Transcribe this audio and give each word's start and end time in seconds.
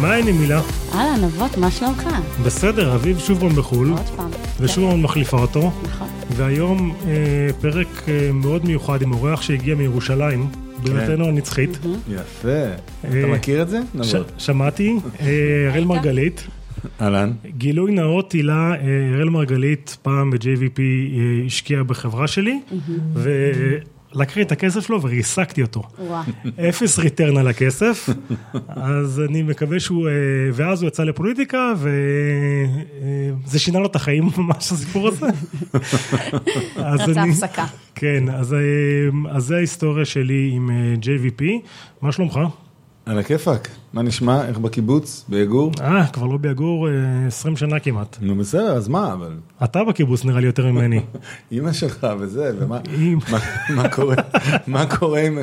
מה 0.00 0.12
העניינים 0.12 0.40
מילה? 0.40 0.60
אהלן, 0.94 1.24
אבות, 1.24 1.58
מה 1.58 1.70
שלומך? 1.70 2.08
בסדר, 2.44 2.94
אביב 2.94 3.18
שוב 3.18 3.40
פעם 3.40 3.48
בחו"ל, 3.56 3.90
עוד 3.90 4.00
פעם. 4.16 4.30
ושוב 4.60 4.90
פעם 4.90 5.02
מחליפה 5.02 5.36
אותו, 5.38 5.72
נכון. 5.82 6.08
והיום 6.36 6.94
אה, 7.06 7.12
פרק 7.60 7.86
אה, 8.08 8.30
מאוד 8.32 8.64
מיוחד 8.66 9.02
עם 9.02 9.12
אורח 9.12 9.42
שהגיע 9.42 9.74
מירושלים, 9.74 10.46
בירתנו 10.82 11.28
הנצחית. 11.28 11.78
יפה. 12.14 12.48
אתה 13.00 13.16
אה, 13.16 13.26
מכיר 13.26 13.62
את 13.62 13.68
זה? 13.68 13.80
ש- 14.02 14.14
נבות. 14.14 14.32
שמעתי, 14.38 14.96
אה, 15.20 15.26
אראל 15.72 15.84
מרגלית. 15.84 16.46
אהלן. 17.00 17.32
גילוי 17.58 17.92
נאות, 17.92 18.32
הילה, 18.32 18.72
אה, 18.74 18.76
אראל 19.14 19.28
מרגלית 19.28 19.96
פעם 20.02 20.30
ב-JVP 20.30 20.78
אה, 20.78 21.46
השקיע 21.46 21.82
בחברה 21.82 22.26
שלי, 22.26 22.60
ולקחתי 24.16 24.42
את 24.42 24.52
הכסף 24.52 24.86
שלו 24.86 25.02
וריסקתי 25.02 25.62
אותו. 25.62 25.82
אפס 26.68 26.98
ריטרן 26.98 27.36
על 27.36 27.48
הכסף, 27.48 28.08
אז 28.68 29.22
אני 29.28 29.42
מקווה 29.42 29.80
שהוא, 29.80 30.08
אה, 30.08 30.12
ואז 30.52 30.82
הוא 30.82 30.88
יצא 30.88 31.04
לפוליטיקה, 31.04 31.72
וזה 33.46 33.58
שינה 33.58 33.78
לו 33.78 33.86
את 33.86 33.96
החיים 33.96 34.24
ממש, 34.38 34.72
הסיפור 34.72 35.08
הזה. 35.08 35.26
רצה 36.76 37.20
אני- 37.22 37.30
הפסקה. 37.30 37.66
כן, 37.94 38.24
אז, 38.28 38.54
אה, 38.54 38.58
אז 39.30 39.44
זה 39.44 39.56
ההיסטוריה 39.56 40.04
שלי 40.04 40.50
עם 40.52 40.70
אה, 40.70 40.94
JVP. 41.02 41.42
מה 42.02 42.12
שלומך? 42.12 42.38
על 43.06 43.18
הכיפאק. 43.18 43.68
מה 43.92 44.02
נשמע? 44.02 44.44
איך 44.48 44.58
בקיבוץ? 44.58 45.24
ביגור? 45.28 45.72
אה, 45.80 46.06
כבר 46.06 46.26
לא 46.26 46.36
ביגור 46.36 46.88
אה, 46.88 46.92
20 47.26 47.56
שנה 47.56 47.78
כמעט. 47.80 48.16
נו 48.20 48.34
בסדר, 48.36 48.72
אז 48.76 48.88
מה? 48.88 49.12
אבל 49.12 49.32
אתה 49.64 49.84
בקיבוץ 49.84 50.24
נראה 50.24 50.40
לי 50.40 50.46
יותר 50.46 50.66
ממני. 50.72 51.00
אימא 51.52 51.72
שלך 51.72 52.06
וזה, 52.20 52.52
ומה 52.58 52.80
מה- 53.74 53.88
קורה? 53.88 54.14
מה 54.66 54.86
קורה 54.96 55.20
עם 55.20 55.38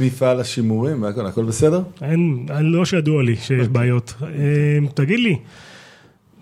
מפעל 0.00 0.40
השימורים 0.40 1.02
והכל? 1.02 1.26
הכל 1.26 1.44
בסדר? 1.44 1.82
אין, 2.02 2.46
לא 2.60 2.84
שידוע 2.84 3.22
לי 3.22 3.36
שיש 3.36 3.68
בעיות. 3.68 4.14
אה, 4.22 4.28
תגיד 4.94 5.18
לי, 5.20 5.36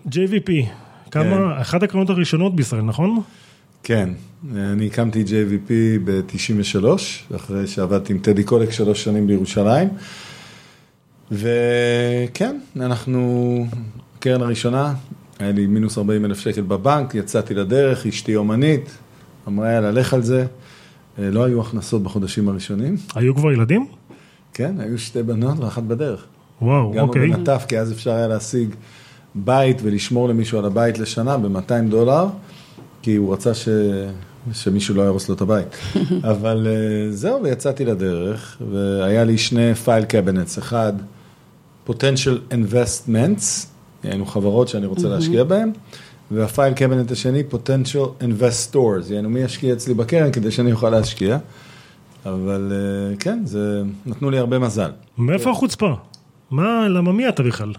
JVP, 0.07 0.51
כמה, 1.11 1.61
אחת 1.61 1.83
הקרנות 1.83 2.09
הראשונות 2.09 2.55
בישראל, 2.55 2.81
נכון? 2.81 3.21
כן. 3.83 4.09
אני 4.55 4.87
הקמתי 4.87 5.23
JVP 5.23 5.71
ב-93, 6.05 6.85
אחרי 7.35 7.67
שעבדתי 7.67 8.13
עם 8.13 8.19
טדי 8.19 8.43
קולק 8.43 8.71
שלוש 8.71 9.03
שנים 9.03 9.27
בירושלים. 9.27 9.87
וכן, 11.31 12.59
אנחנו, 12.75 13.65
קרן 14.19 14.41
הראשונה, 14.41 14.93
היה 15.39 15.51
לי 15.51 15.67
מינוס 15.67 15.97
40 15.97 16.25
אלף 16.25 16.39
שקל 16.39 16.61
בבנק, 16.61 17.15
יצאתי 17.15 17.53
לדרך, 17.53 18.05
אשתי 18.05 18.35
אומנית, 18.35 18.97
אמרה 19.47 19.71
יאללה, 19.71 19.91
לך 19.91 20.13
על 20.13 20.21
זה. 20.21 20.45
אה, 21.19 21.29
לא 21.31 21.43
היו 21.43 21.61
הכנסות 21.61 22.03
בחודשים 22.03 22.49
הראשונים, 22.49 22.95
היו 23.15 23.35
כבר 23.35 23.51
ילדים? 23.51 23.87
כן, 24.53 24.75
היו 24.79 24.99
שתי 24.99 25.23
בנות 25.23 25.59
ואחת 25.59 25.83
בדרך. 25.83 26.25
וואו, 26.61 26.91
גם 26.91 27.07
אוקיי. 27.07 27.29
בנטף, 27.29 27.65
כי 27.67 27.79
אז 27.79 27.91
אפשר 27.91 28.11
היה 28.11 28.27
להשיג 28.27 28.69
בית 29.35 29.77
ולשמור 29.83 30.29
למישהו 30.29 30.59
על 30.59 30.65
הבית 30.65 30.99
לשנה 30.99 31.37
ב-200 31.37 31.89
דולר, 31.89 32.27
כי 33.01 33.15
הוא 33.15 33.33
רצה 33.33 33.53
ש... 33.53 33.69
שמישהו 34.53 34.95
לא 34.95 35.01
יהרוס 35.01 35.29
לו 35.29 35.35
את 35.35 35.41
הבית. 35.41 35.67
אבל 36.31 36.67
אה, 36.67 37.11
זהו, 37.11 37.43
ויצאתי 37.43 37.85
לדרך, 37.85 38.61
והיה 38.71 39.23
לי 39.23 39.37
שני 39.37 39.75
פייל 39.75 40.05
קבינטס, 40.05 40.59
אחד 40.59 40.93
potential 41.89 42.53
investments, 42.53 43.67
היינו 44.03 44.25
חברות 44.25 44.67
שאני 44.67 44.85
רוצה 44.85 45.07
להשקיע 45.07 45.43
בהן, 45.43 45.71
והפייל 46.31 46.73
קבינט 46.73 47.11
השני 47.11 47.43
potential 47.51 48.23
investors, 48.23 49.13
יענו 49.13 49.29
מי 49.29 49.39
ישקיע 49.39 49.73
אצלי 49.73 49.93
בקרן 49.93 50.31
כדי 50.31 50.51
שאני 50.51 50.71
אוכל 50.71 50.89
להשקיע. 50.89 51.37
אבל 52.25 52.71
אה, 52.71 53.15
כן, 53.17 53.39
זה 53.45 53.83
נתנו 54.05 54.29
לי 54.29 54.37
הרבה 54.37 54.59
מזל. 54.59 54.91
מאיפה 55.17 55.51
החוצפה? 55.51 55.93
מה, 56.51 56.87
למה 56.87 57.11
מי 57.11 57.29
אתה 57.29 57.43
בכלל? 57.43 57.73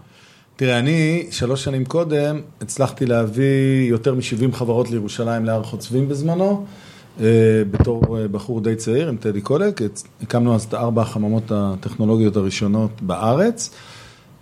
תראה, 0.55 0.79
אני 0.79 1.27
שלוש 1.31 1.63
שנים 1.63 1.85
קודם 1.85 2.41
הצלחתי 2.61 3.05
להביא 3.05 3.89
יותר 3.89 4.15
מ-70 4.15 4.55
חברות 4.55 4.89
לירושלים 4.89 5.45
להר 5.45 5.63
חוצבים 5.63 6.09
בזמנו, 6.09 6.65
אה, 7.19 7.25
בתור 7.71 8.19
אה, 8.19 8.27
בחור 8.27 8.61
די 8.61 8.75
צעיר 8.75 9.09
עם 9.09 9.17
טדי 9.17 9.41
קולק, 9.41 9.81
הקמנו 10.21 10.55
אז 10.55 10.63
את 10.63 10.73
ארבע 10.73 11.01
החממות 11.01 11.51
הטכנולוגיות 11.51 12.35
הראשונות 12.35 13.01
בארץ, 13.01 13.75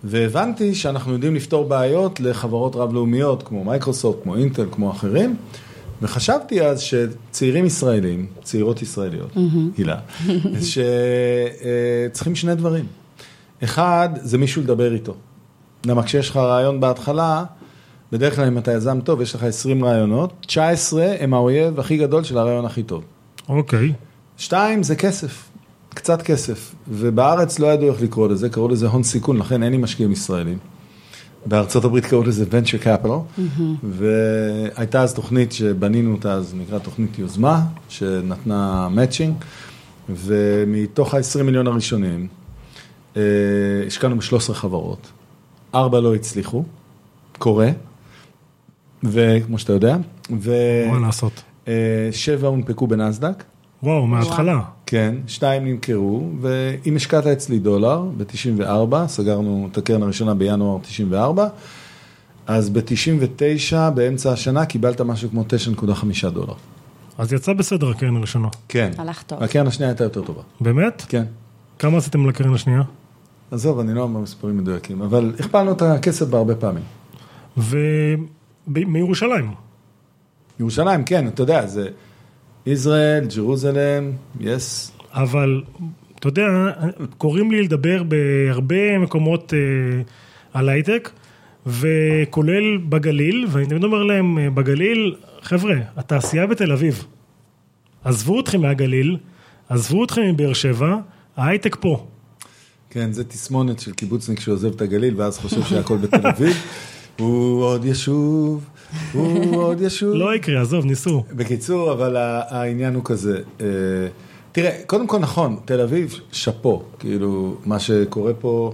והבנתי 0.04 0.74
שאנחנו 0.74 1.12
יודעים 1.12 1.34
לפתור 1.34 1.68
בעיות 1.68 2.20
לחברות 2.20 2.76
רב-לאומיות 2.76 3.42
כמו 3.42 3.64
מייקרוסופט, 3.64 4.22
כמו 4.22 4.36
אינטל, 4.36 4.66
כמו 4.70 4.90
אחרים, 4.90 5.36
וחשבתי 6.02 6.62
אז 6.62 6.80
שצעירים 6.80 7.66
ישראלים, 7.66 8.26
צעירות 8.42 8.82
ישראליות, 8.82 9.36
הילה, 9.76 9.96
שצריכים 10.60 12.34
שני 12.34 12.54
דברים. 12.54 12.84
אחד, 13.64 14.08
זה 14.22 14.38
מישהו 14.38 14.62
לדבר 14.62 14.94
איתו. 14.94 15.14
למה 15.86 16.02
כשיש 16.02 16.30
לך 16.30 16.36
רעיון 16.36 16.80
בהתחלה, 16.80 17.44
בדרך 18.12 18.36
כלל 18.36 18.46
אם 18.46 18.58
אתה 18.58 18.72
יזם 18.72 19.00
טוב, 19.00 19.20
יש 19.20 19.34
לך 19.34 19.42
20 19.42 19.84
רעיונות, 19.84 20.32
19 20.46 21.14
הם 21.20 21.34
האויב 21.34 21.80
הכי 21.80 21.96
גדול 21.96 22.24
של 22.24 22.38
הרעיון 22.38 22.64
הכי 22.64 22.82
טוב. 22.82 23.04
אוקיי. 23.48 23.92
שתיים, 24.36 24.82
זה 24.82 24.96
כסף, 24.96 25.49
קצת 25.94 26.22
כסף, 26.22 26.74
ובארץ 26.88 27.58
לא 27.58 27.66
ידעו 27.66 27.88
איך 27.88 28.02
לקרוא 28.02 28.28
לזה, 28.28 28.48
קראו 28.48 28.68
לזה 28.68 28.88
הון 28.88 29.02
סיכון, 29.02 29.36
לכן 29.36 29.62
אין 29.62 29.72
לי 29.72 29.78
משקיעים 29.78 30.12
ישראלים. 30.12 30.58
בארצות 31.46 31.84
הברית 31.84 32.06
קראו 32.06 32.22
לזה 32.22 32.44
venture 32.50 32.84
capital, 32.84 33.40
והייתה 33.82 35.02
אז 35.02 35.14
תוכנית 35.14 35.52
שבנינו 35.52 36.12
אותה, 36.12 36.32
אז 36.32 36.54
נקרא 36.54 36.78
תוכנית 36.78 37.18
יוזמה, 37.18 37.62
שנתנה 37.88 38.88
מאצ'ינג, 38.88 39.34
ומתוך 40.08 41.14
ה-20 41.14 41.42
מיליון 41.42 41.66
הראשונים, 41.66 42.26
אה, 43.16 43.22
השקענו 43.86 44.16
ב-13 44.16 44.52
חברות, 44.52 45.10
ארבע 45.74 46.00
לא 46.00 46.14
הצליחו, 46.14 46.64
קורה, 47.38 47.70
וכמו 49.02 49.58
שאתה 49.58 49.72
יודע, 49.72 49.96
מה 50.30 50.98
לעשות? 51.00 51.42
ושבע 52.10 52.48
הונפקו 52.48 52.86
בנסדק. 52.86 53.44
וואו, 53.82 54.06
מההתחלה. 54.06 54.60
כן, 54.90 55.14
שתיים 55.26 55.64
נמכרו, 55.64 56.28
ואם 56.40 56.96
השקעת 56.96 57.26
אצלי 57.26 57.58
דולר 57.58 58.02
ב-94, 58.16 59.06
סגרנו 59.06 59.68
את 59.72 59.78
הקרן 59.78 60.02
הראשונה 60.02 60.34
בינואר 60.34 60.78
94, 60.82 61.48
אז 62.46 62.70
ב-99, 62.70 63.90
באמצע 63.94 64.32
השנה, 64.32 64.66
קיבלת 64.66 65.00
משהו 65.00 65.30
כמו 65.30 65.44
9.5 65.82 66.28
דולר. 66.28 66.54
אז 67.18 67.32
יצא 67.32 67.52
בסדר 67.52 67.90
הקרן 67.90 68.16
הראשונה. 68.16 68.48
כן. 68.68 68.90
הלך 68.98 69.22
טוב. 69.22 69.42
הקרן 69.42 69.66
השנייה 69.66 69.90
הייתה 69.90 70.04
יותר 70.04 70.22
טובה. 70.22 70.42
באמת? 70.60 71.04
כן. 71.08 71.24
כמה 71.78 71.98
עשיתם 71.98 72.28
לקרן 72.28 72.54
השנייה? 72.54 72.82
עזוב, 73.50 73.78
אני 73.78 73.94
לא 73.94 74.02
אומר 74.02 74.20
מספרים 74.20 74.58
מדויקים, 74.58 75.02
אבל 75.02 75.32
הכפלנו 75.38 75.72
את 75.72 75.82
הכסף 75.82 76.26
בהרבה 76.26 76.54
פעמים. 76.54 76.84
ומירושלים. 78.68 79.50
ירושלים, 80.60 81.04
כן, 81.04 81.28
אתה 81.28 81.42
יודע, 81.42 81.66
זה 81.66 81.88
ישראל, 82.66 83.26
ג'רוזלם, 83.36 84.12
יס. 84.40 84.92
אבל, 85.12 85.62
אתה 86.18 86.28
יודע, 86.28 86.46
קוראים 87.18 87.50
לי 87.50 87.62
לדבר 87.62 88.02
בהרבה 88.02 88.98
מקומות 88.98 89.54
אה, 89.54 90.02
על 90.52 90.68
הייטק, 90.68 91.10
וכולל 91.66 92.76
בגליל, 92.88 93.46
ואני 93.50 93.66
תמיד 93.66 93.84
אומר 93.84 94.02
להם, 94.02 94.38
אה, 94.38 94.50
בגליל, 94.50 95.14
חבר'ה, 95.42 95.74
התעשייה 95.96 96.46
בתל 96.46 96.72
אביב. 96.72 97.04
עזבו 98.04 98.40
אתכם 98.40 98.60
מהגליל, 98.60 99.16
עזבו 99.68 100.04
אתכם 100.04 100.22
מבאר 100.22 100.52
שבע, 100.52 100.96
ההייטק 101.36 101.76
פה. 101.80 102.06
כן, 102.90 103.12
זה 103.12 103.24
תסמונת 103.24 103.80
של 103.80 103.92
קיבוצניק 103.92 104.40
שעוזב 104.40 104.74
את 104.74 104.80
הגליל 104.80 105.14
ואז 105.16 105.38
חושב 105.38 105.62
שהכל 105.62 105.96
בתל 105.96 106.26
אביב. 106.26 106.56
הוא 107.18 107.62
עוד 107.62 107.84
ישוב, 107.84 108.64
הוא 109.12 109.56
עוד 109.62 109.80
ישוב. 109.80 110.14
לא 110.14 110.34
יקרה, 110.34 110.62
עזוב, 110.62 110.84
ניסו. 110.84 111.24
בקיצור, 111.32 111.92
אבל 111.92 112.16
העניין 112.18 112.94
הוא 112.94 113.04
כזה, 113.04 113.38
אה, 113.60 113.66
תראה, 114.52 114.70
קודם 114.86 115.06
כל 115.06 115.18
נכון, 115.18 115.56
תל 115.64 115.80
אביב, 115.80 116.20
שאפו, 116.32 116.82
כאילו, 116.98 117.56
מה 117.64 117.78
שקורה 117.78 118.34
פה 118.34 118.72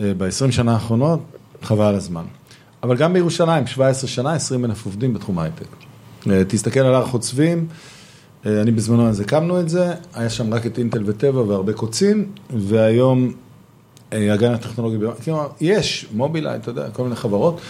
ב-20 0.00 0.50
שנה 0.50 0.72
האחרונות, 0.72 1.20
חבל 1.62 1.94
הזמן. 1.94 2.24
אבל 2.82 2.96
גם 2.96 3.12
בירושלים, 3.12 3.66
17 3.66 4.08
שנה, 4.08 4.32
20 4.32 4.64
אלף 4.64 4.84
עובדים 4.86 5.14
בתחום 5.14 5.38
ההייטק. 5.38 5.66
אה, 6.30 6.42
תסתכל 6.48 6.80
על 6.80 6.94
הר 6.94 7.06
חוצבים, 7.06 7.66
אה, 8.46 8.60
אני 8.62 8.70
בזמנו 8.70 9.08
אז 9.08 9.20
הקמנו 9.20 9.60
את 9.60 9.68
זה, 9.68 9.94
היה 10.14 10.30
שם 10.30 10.54
רק 10.54 10.66
את 10.66 10.78
אינטל 10.78 11.02
וטבע 11.06 11.40
והרבה 11.40 11.72
קוצים, 11.72 12.26
והיום 12.56 13.32
אה, 14.12 14.32
הגן 14.32 14.52
הטכנולוגי, 14.52 15.06
כלומר, 15.24 15.48
יש, 15.60 16.06
מובילאיי, 16.12 16.56
אתה 16.56 16.70
יודע, 16.70 16.90
כל 16.90 17.02
מיני 17.02 17.16
חברות, 17.16 17.60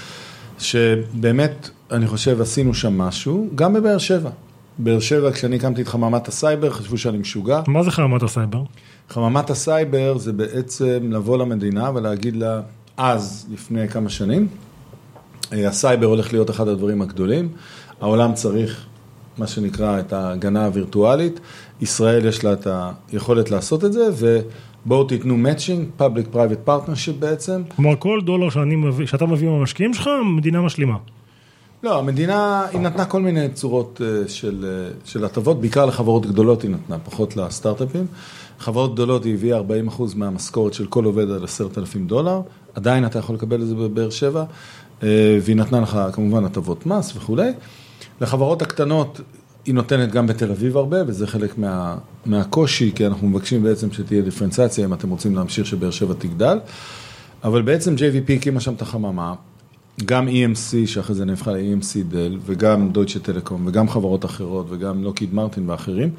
שבאמת, 0.59 1.71
אני 1.91 2.07
חושב, 2.07 2.41
עשינו 2.41 2.75
שם 2.75 2.99
משהו, 2.99 3.49
גם 3.55 3.73
בבאר 3.73 3.99
שבע. 3.99 4.31
באר 4.79 5.01
שבע, 5.01 5.33
כשאני 5.33 5.57
הקמתי 5.57 5.83
את 5.83 5.89
חממת 5.89 6.29
הסייבר, 6.29 6.71
חשבו 6.71 6.99
שאני 6.99 7.19
משוגע. 7.19 7.61
מה 7.67 7.83
זה 7.83 7.91
חממת 7.91 8.23
הסייבר? 8.23 8.63
חממת 9.09 9.51
הסייבר 9.51 10.19
זה 10.19 10.33
בעצם 10.33 11.11
לבוא 11.13 11.39
למדינה 11.39 11.91
ולהגיד 11.95 12.37
לה, 12.37 12.61
אז, 12.97 13.47
לפני 13.53 13.89
כמה 13.89 14.09
שנים, 14.09 14.49
אה, 15.53 15.69
הסייבר 15.69 16.07
הולך 16.07 16.33
להיות 16.33 16.51
אחד 16.51 16.69
הדברים 16.69 17.03
הגדולים, 17.03 17.49
העולם 18.01 18.35
צריך 18.35 18.87
מה 19.39 19.47
שנקרא 19.47 20.01
את 20.01 20.13
ההגנה 20.13 20.65
הווירטואלית, 20.65 21.41
ישראל 21.81 22.27
יש 22.27 22.45
לה 22.45 22.53
את 22.53 22.67
היכולת 23.13 23.51
לעשות 23.51 23.85
את 23.85 23.93
זה, 23.93 24.13
בואו 24.89 25.05
תיתנו 25.05 25.37
matching, 25.49 26.03
public 26.03 26.35
private 26.35 26.69
partnership 26.69 27.13
בעצם. 27.19 27.63
כלומר, 27.77 27.97
כל 27.99 28.21
דולר 28.25 28.51
שאני 28.51 28.77
מביא, 28.77 29.07
שאתה 29.07 29.27
מביא 29.27 29.49
מהמשקיעים 29.49 29.95
שלך, 29.95 30.07
המדינה 30.07 30.61
משלימה. 30.61 30.97
לא, 31.83 31.99
המדינה, 31.99 32.67
היא 32.73 32.81
נתנה 32.81 33.05
כל 33.05 33.23
מיני 33.23 33.49
צורות 33.49 34.01
אה, 34.05 34.29
של, 34.29 34.65
אה, 34.69 34.91
של 35.05 35.25
הטבות, 35.25 35.61
בעיקר 35.61 35.87
לחברות 35.87 36.27
גדולות 36.27 36.63
היא 36.63 36.71
נתנה, 36.71 36.99
פחות 36.99 37.37
לסטארט-אפים. 37.37 38.07
חברות 38.59 38.95
גדולות 38.95 39.25
היא 39.25 39.35
הביאה 39.35 39.59
40% 39.59 39.63
מהמשכורת 40.17 40.75
של 40.75 40.87
כל 40.87 41.05
עובד 41.05 41.31
על 41.31 41.45
10,000 41.45 42.07
דולר, 42.07 42.41
עדיין 42.75 43.07
אתה 43.07 43.19
יכול 43.19 43.35
לקבל 43.35 43.63
את 43.63 43.67
זה 43.67 43.75
בבאר 43.75 44.11
שבע, 44.11 44.45
אה, 45.03 45.39
והיא 45.43 45.57
נתנה 45.57 45.81
לך 45.81 45.99
כמובן 46.13 46.45
הטבות 46.45 46.87
מס 46.87 47.17
וכולי. 47.17 47.51
לחברות 48.21 48.63
הקטנות 48.63 49.21
היא 49.69 49.75
נותנת 49.75 50.13
גם 50.13 50.27
בתל 50.27 50.51
אביב 50.51 50.77
הרבה, 50.77 50.97
וזה 51.07 51.27
חלק 51.27 51.59
מה, 51.59 51.97
מהקושי, 52.27 52.93
כי 52.95 53.07
אנחנו 53.07 53.29
מבקשים 53.29 53.63
בעצם 53.63 53.93
שתהיה 53.93 54.23
דיפרנציאציה 54.23 54.85
אם 54.85 54.93
אתם 54.93 55.11
רוצים 55.11 55.37
להמשיך 55.37 55.67
שבאר 55.67 55.91
שבע 55.91 56.15
תגדל. 56.19 56.59
אבל 57.45 57.63
בעצם 57.63 57.95
JVP 57.95 58.33
הקימה 58.33 58.61
שם 58.61 58.75
את 58.75 58.83
החממה, 58.83 59.35
גם 60.05 60.29
EMC, 60.29 60.87
שאחרי 60.87 61.15
זה 61.15 61.25
נהפכה 61.25 61.53
ל- 61.53 61.74
EMC 61.74 62.05
Dell, 62.09 62.39
וגם 62.47 62.89
דויטשה 62.93 63.19
טלקום, 63.19 63.67
וגם 63.67 63.89
חברות 63.89 64.25
אחרות, 64.25 64.67
וגם 64.71 65.03
לוקהיד 65.03 65.35
מרטין 65.35 65.71
ואחרים. 65.71 66.11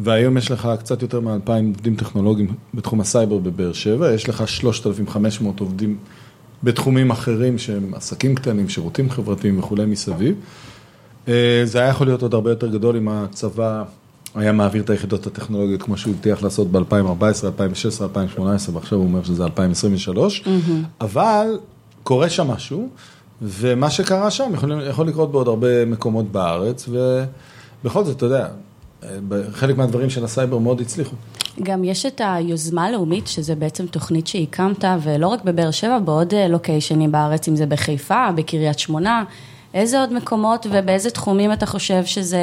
והיום 0.00 0.36
יש 0.36 0.50
לך 0.50 0.68
קצת 0.78 1.02
יותר 1.02 1.20
מ-2,000 1.20 1.50
עובדים 1.50 1.96
טכנולוגיים 1.96 2.54
בתחום 2.74 3.00
הסייבר 3.00 3.38
בבאר 3.38 3.72
שבע, 3.72 4.12
יש 4.12 4.28
לך 4.28 4.48
3,500 4.48 5.60
עובדים 5.60 5.96
בתחומים 6.62 7.10
אחרים 7.10 7.58
שהם 7.58 7.94
עסקים 7.94 8.34
קטנים, 8.34 8.68
שירותים 8.68 9.10
חברתיים 9.10 9.58
וכולי 9.58 9.86
מסביב. 9.86 10.34
אה, 11.28 11.60
זה 11.64 11.78
היה 11.78 11.88
יכול 11.88 12.06
להיות 12.06 12.22
עוד 12.22 12.34
הרבה 12.34 12.50
יותר 12.50 12.66
גדול 12.66 12.96
אם 12.96 13.08
הצבא 13.08 13.84
היה 14.34 14.52
מעביר 14.52 14.82
את 14.82 14.90
היחידות 14.90 15.26
הטכנולוגיות 15.26 15.82
כמו 15.82 15.96
שהוא 15.96 16.14
הבטיח 16.14 16.42
לעשות 16.42 16.72
ב-2014, 16.72 17.44
2016, 17.44 18.06
2018, 18.08 18.74
ועכשיו 18.74 18.98
הוא 18.98 19.06
אומר 19.06 19.22
שזה 19.24 19.44
2023, 19.44 20.44
אבל 21.00 21.58
קורה 22.02 22.30
שם 22.30 22.50
משהו, 22.50 22.88
ומה 23.42 23.90
שקרה 23.90 24.30
שם 24.30 24.50
יכול, 24.54 24.82
יכול 24.88 25.08
לקרות 25.08 25.32
בעוד 25.32 25.48
הרבה 25.48 25.84
מקומות 25.84 26.32
בארץ, 26.32 26.88
ובכל 26.88 28.04
זאת, 28.04 28.16
אתה 28.16 28.26
יודע, 28.26 28.48
חלק 29.52 29.76
מהדברים 29.76 30.10
של 30.10 30.24
הסייבר 30.24 30.58
מאוד 30.58 30.80
הצליחו. 30.80 31.16
גם 31.62 31.84
יש 31.84 32.06
את 32.06 32.20
היוזמה 32.24 32.84
הלאומית, 32.84 33.26
שזה 33.26 33.54
בעצם 33.54 33.86
תוכנית 33.86 34.26
שהקמת, 34.26 34.84
ולא 35.02 35.26
רק 35.28 35.44
בבאר 35.44 35.70
שבע, 35.70 35.98
בעוד 35.98 36.34
לוקיישנים 36.48 37.12
בארץ, 37.12 37.48
אם 37.48 37.56
זה 37.56 37.66
בחיפה, 37.66 38.28
בקריית 38.36 38.78
שמונה. 38.78 39.24
איזה 39.74 40.00
עוד 40.00 40.12
מקומות 40.12 40.66
ובאיזה 40.70 41.10
תחומים 41.10 41.52
אתה 41.52 41.66
חושב 41.66 42.04
שזה, 42.04 42.40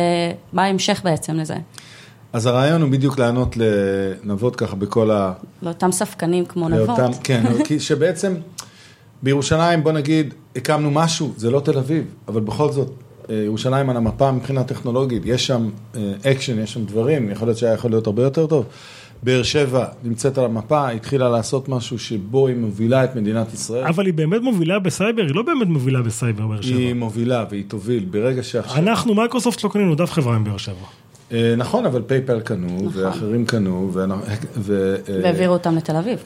מה 0.54 0.64
ההמשך 0.64 1.02
בעצם 1.04 1.36
לזה? 1.36 1.56
אז 2.34 2.46
הרעיון 2.46 2.82
הוא 2.82 2.92
בדיוק 2.92 3.20
לענות 3.20 3.56
לנבות 3.58 4.56
ככה 4.56 4.76
בכל 4.76 5.12
ה... 5.12 5.34
לאותם 5.62 5.92
ספקנים 5.92 6.46
כמו 6.46 6.70
נבות. 6.70 6.88
לאותם, 7.00 7.12
כן, 7.24 7.44
כי 7.66 7.80
שבעצם 7.80 8.36
בירושלים, 9.24 9.84
בוא 9.84 9.92
נגיד, 9.92 10.34
הקמנו 10.56 10.92
משהו, 10.92 11.34
זה 11.38 11.52
לא 11.52 11.60
תל 11.60 11.78
אביב, 11.78 12.06
אבל 12.28 12.42
בכל 12.42 12.72
זאת, 12.72 12.92
אה, 13.30 13.36
ירושלים 13.36 13.90
על 13.90 13.98
המפה 13.98 14.32
מבחינה 14.32 14.64
טכנולוגית, 14.64 15.22
יש 15.26 15.48
שם 15.48 15.70
אקשן, 16.26 16.58
אה, 16.58 16.64
יש 16.64 16.74
שם 16.74 16.86
דברים, 16.86 17.32
יכול 17.32 17.48
להיות 17.48 17.58
שהיה 17.58 17.74
יכול 17.74 17.92
להיות 17.92 18.08
הרבה 18.08 18.24
יותר 18.24 18.48
טוב. 18.48 18.66
באר 19.24 19.44
שבע 19.44 19.86
נמצאת 20.04 20.38
על 20.38 20.46
המפה, 20.46 20.90
התחילה 20.90 21.30
לעשות 21.30 21.70
משהו 21.70 22.00
שבו 22.00 22.48
היא 22.48 22.56
מובילה 22.56 23.04
את 23.04 23.16
מדינת 23.16 23.54
ישראל. 23.54 23.84
אבל 23.84 24.06
היא 24.06 24.14
באמת 24.14 24.42
מובילה 24.42 24.80
בסייבר, 24.80 25.22
היא 25.22 25.36
לא 25.36 25.42
באמת 25.42 25.68
מובילה 25.68 26.02
בסייבר 26.02 26.48
באר 26.48 26.62
שבע. 26.62 26.78
היא 26.78 26.94
מובילה 26.94 27.46
והיא 27.50 27.64
תוביל 27.68 28.06
ברגע 28.12 28.44
שעכשיו... 28.44 28.84
אנחנו, 28.84 29.16
מייקרוסופט 29.16 29.64
לא 29.64 29.70
קנינו 29.70 29.96
אף 29.96 30.12
חברה 30.12 30.36
עם 30.36 30.44
באר 30.44 30.58
שבע. 30.58 30.76
אה, 31.32 31.54
נכון, 31.58 31.86
אבל 31.86 32.02
פייפל 32.02 32.40
קנו, 32.40 32.68
נכון. 32.68 33.04
ואחרים 33.04 33.46
קנו, 33.46 33.92
ו... 34.58 34.96
והעבירו 35.08 35.54
אותם 35.54 35.76
לתל 35.76 35.96
אביב. 35.96 36.24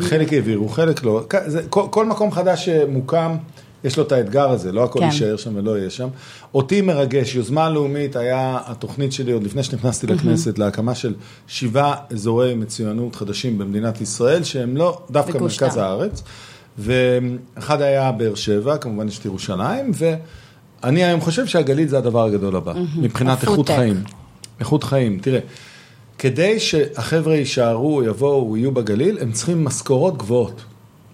חלק 0.00 0.32
העבירו, 0.32 0.68
חלק 0.68 1.04
לא. 1.04 1.26
כל 1.70 2.06
מקום 2.06 2.30
חדש 2.30 2.64
שמוקם... 2.64 3.36
יש 3.84 3.96
לו 3.96 4.02
את 4.02 4.12
האתגר 4.12 4.50
הזה, 4.50 4.72
לא 4.72 4.84
הכל 4.84 4.98
כן. 4.98 5.04
יישאר 5.04 5.36
שם 5.36 5.56
ולא 5.56 5.78
יהיה 5.78 5.90
שם. 5.90 6.08
אותי 6.54 6.80
מרגש, 6.80 7.34
יוזמה 7.34 7.70
לאומית 7.70 8.16
היה 8.16 8.58
התוכנית 8.66 9.12
שלי 9.12 9.32
עוד 9.32 9.42
לפני 9.42 9.62
שנכנסתי 9.62 10.06
לכנסת, 10.06 10.58
להקמה 10.58 10.94
של 10.94 11.14
שבעה 11.46 11.94
אזורי 12.12 12.54
מצוינות 12.54 13.16
חדשים 13.16 13.58
במדינת 13.58 14.00
ישראל, 14.00 14.44
שהם 14.44 14.76
לא 14.76 15.00
דווקא 15.10 15.38
מרכז 15.38 15.76
הארץ. 15.76 16.22
ואחד 16.78 17.82
היה 17.82 18.12
באר 18.12 18.34
שבע, 18.34 18.76
כמובן 18.76 19.08
יש 19.08 19.18
את 19.18 19.24
ירושלים, 19.24 19.90
ואני 20.82 21.04
היום 21.04 21.20
חושב 21.20 21.46
שהגליל 21.46 21.88
זה 21.88 21.98
הדבר 21.98 22.24
הגדול 22.24 22.56
הבא, 22.56 22.74
מבחינת 22.96 23.42
איכות 23.42 23.68
חיים. 23.68 24.02
איכות 24.60 24.84
חיים, 24.84 25.18
תראה. 25.22 25.40
כדי 26.18 26.60
שהחבר'ה 26.60 27.34
יישארו, 27.34 28.02
יבואו, 28.02 28.56
יהיו 28.56 28.72
בגליל, 28.72 29.18
הם 29.20 29.32
צריכים 29.32 29.64
משכורות 29.64 30.18
גבוהות, 30.18 30.64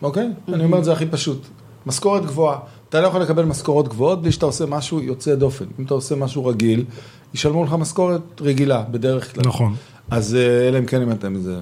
אוקיי? 0.02 0.28
אני 0.49 0.64
אומר 0.64 0.78
את 0.78 0.84
זה 0.84 0.93
הכי 0.93 1.06
פשוט. 1.06 1.46
משכורת 1.87 2.27
גבוהה. 2.27 2.59
אתה 2.89 3.01
לא 3.01 3.07
יכול 3.07 3.21
לקבל 3.21 3.45
משכורות 3.45 3.89
גבוהות 3.89 4.23
בלי 4.23 4.33
שאתה 4.33 4.47
עושה 4.47 4.67
משהו 4.67 5.01
יוצא 5.01 5.35
דופן. 5.35 5.65
אם 5.79 5.85
אתה 5.85 5.95
עושה 5.95 6.17
משהו 6.17 6.47
רגיל, 6.47 6.85
ישלמו 7.35 7.65
לך 7.65 7.73
משכורת 7.73 8.21
רגילה, 8.41 8.83
בדרך 8.91 9.35
כלל. 9.35 9.45
נכון. 9.47 9.75
אז 10.11 10.35
אה, 10.35 10.69
אלא 10.69 10.79
אם 10.79 10.87
כן 10.87 11.03
אם 11.03 11.11
אתם 11.11 11.35
איזה 11.37 11.57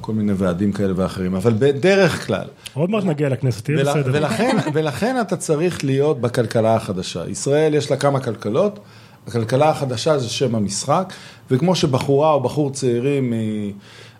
כל 0.00 0.12
מיני 0.12 0.32
ועדים 0.32 0.72
כאלה 0.72 0.92
ואחרים, 0.96 1.34
אבל 1.34 1.52
בדרך 1.58 2.26
כלל. 2.26 2.44
עוד 2.74 2.90
מעט 2.90 3.04
נגיע 3.04 3.28
לכנסת, 3.28 3.64
תהיה 3.64 3.78
בסדר. 3.78 4.10
ולכן, 4.12 4.56
ולכן 4.74 5.20
אתה 5.20 5.36
צריך 5.36 5.84
להיות 5.84 6.20
בכלכלה 6.20 6.74
החדשה. 6.74 7.28
ישראל 7.28 7.74
יש 7.74 7.90
לה 7.90 7.96
כמה 7.96 8.20
כלכלות, 8.20 8.78
הכלכלה 9.26 9.70
החדשה 9.70 10.18
זה 10.18 10.28
שם 10.28 10.54
המשחק, 10.54 11.12
וכמו 11.50 11.74
שבחורה 11.74 12.32
או 12.32 12.40
בחור 12.40 12.72
צעירים 12.72 13.32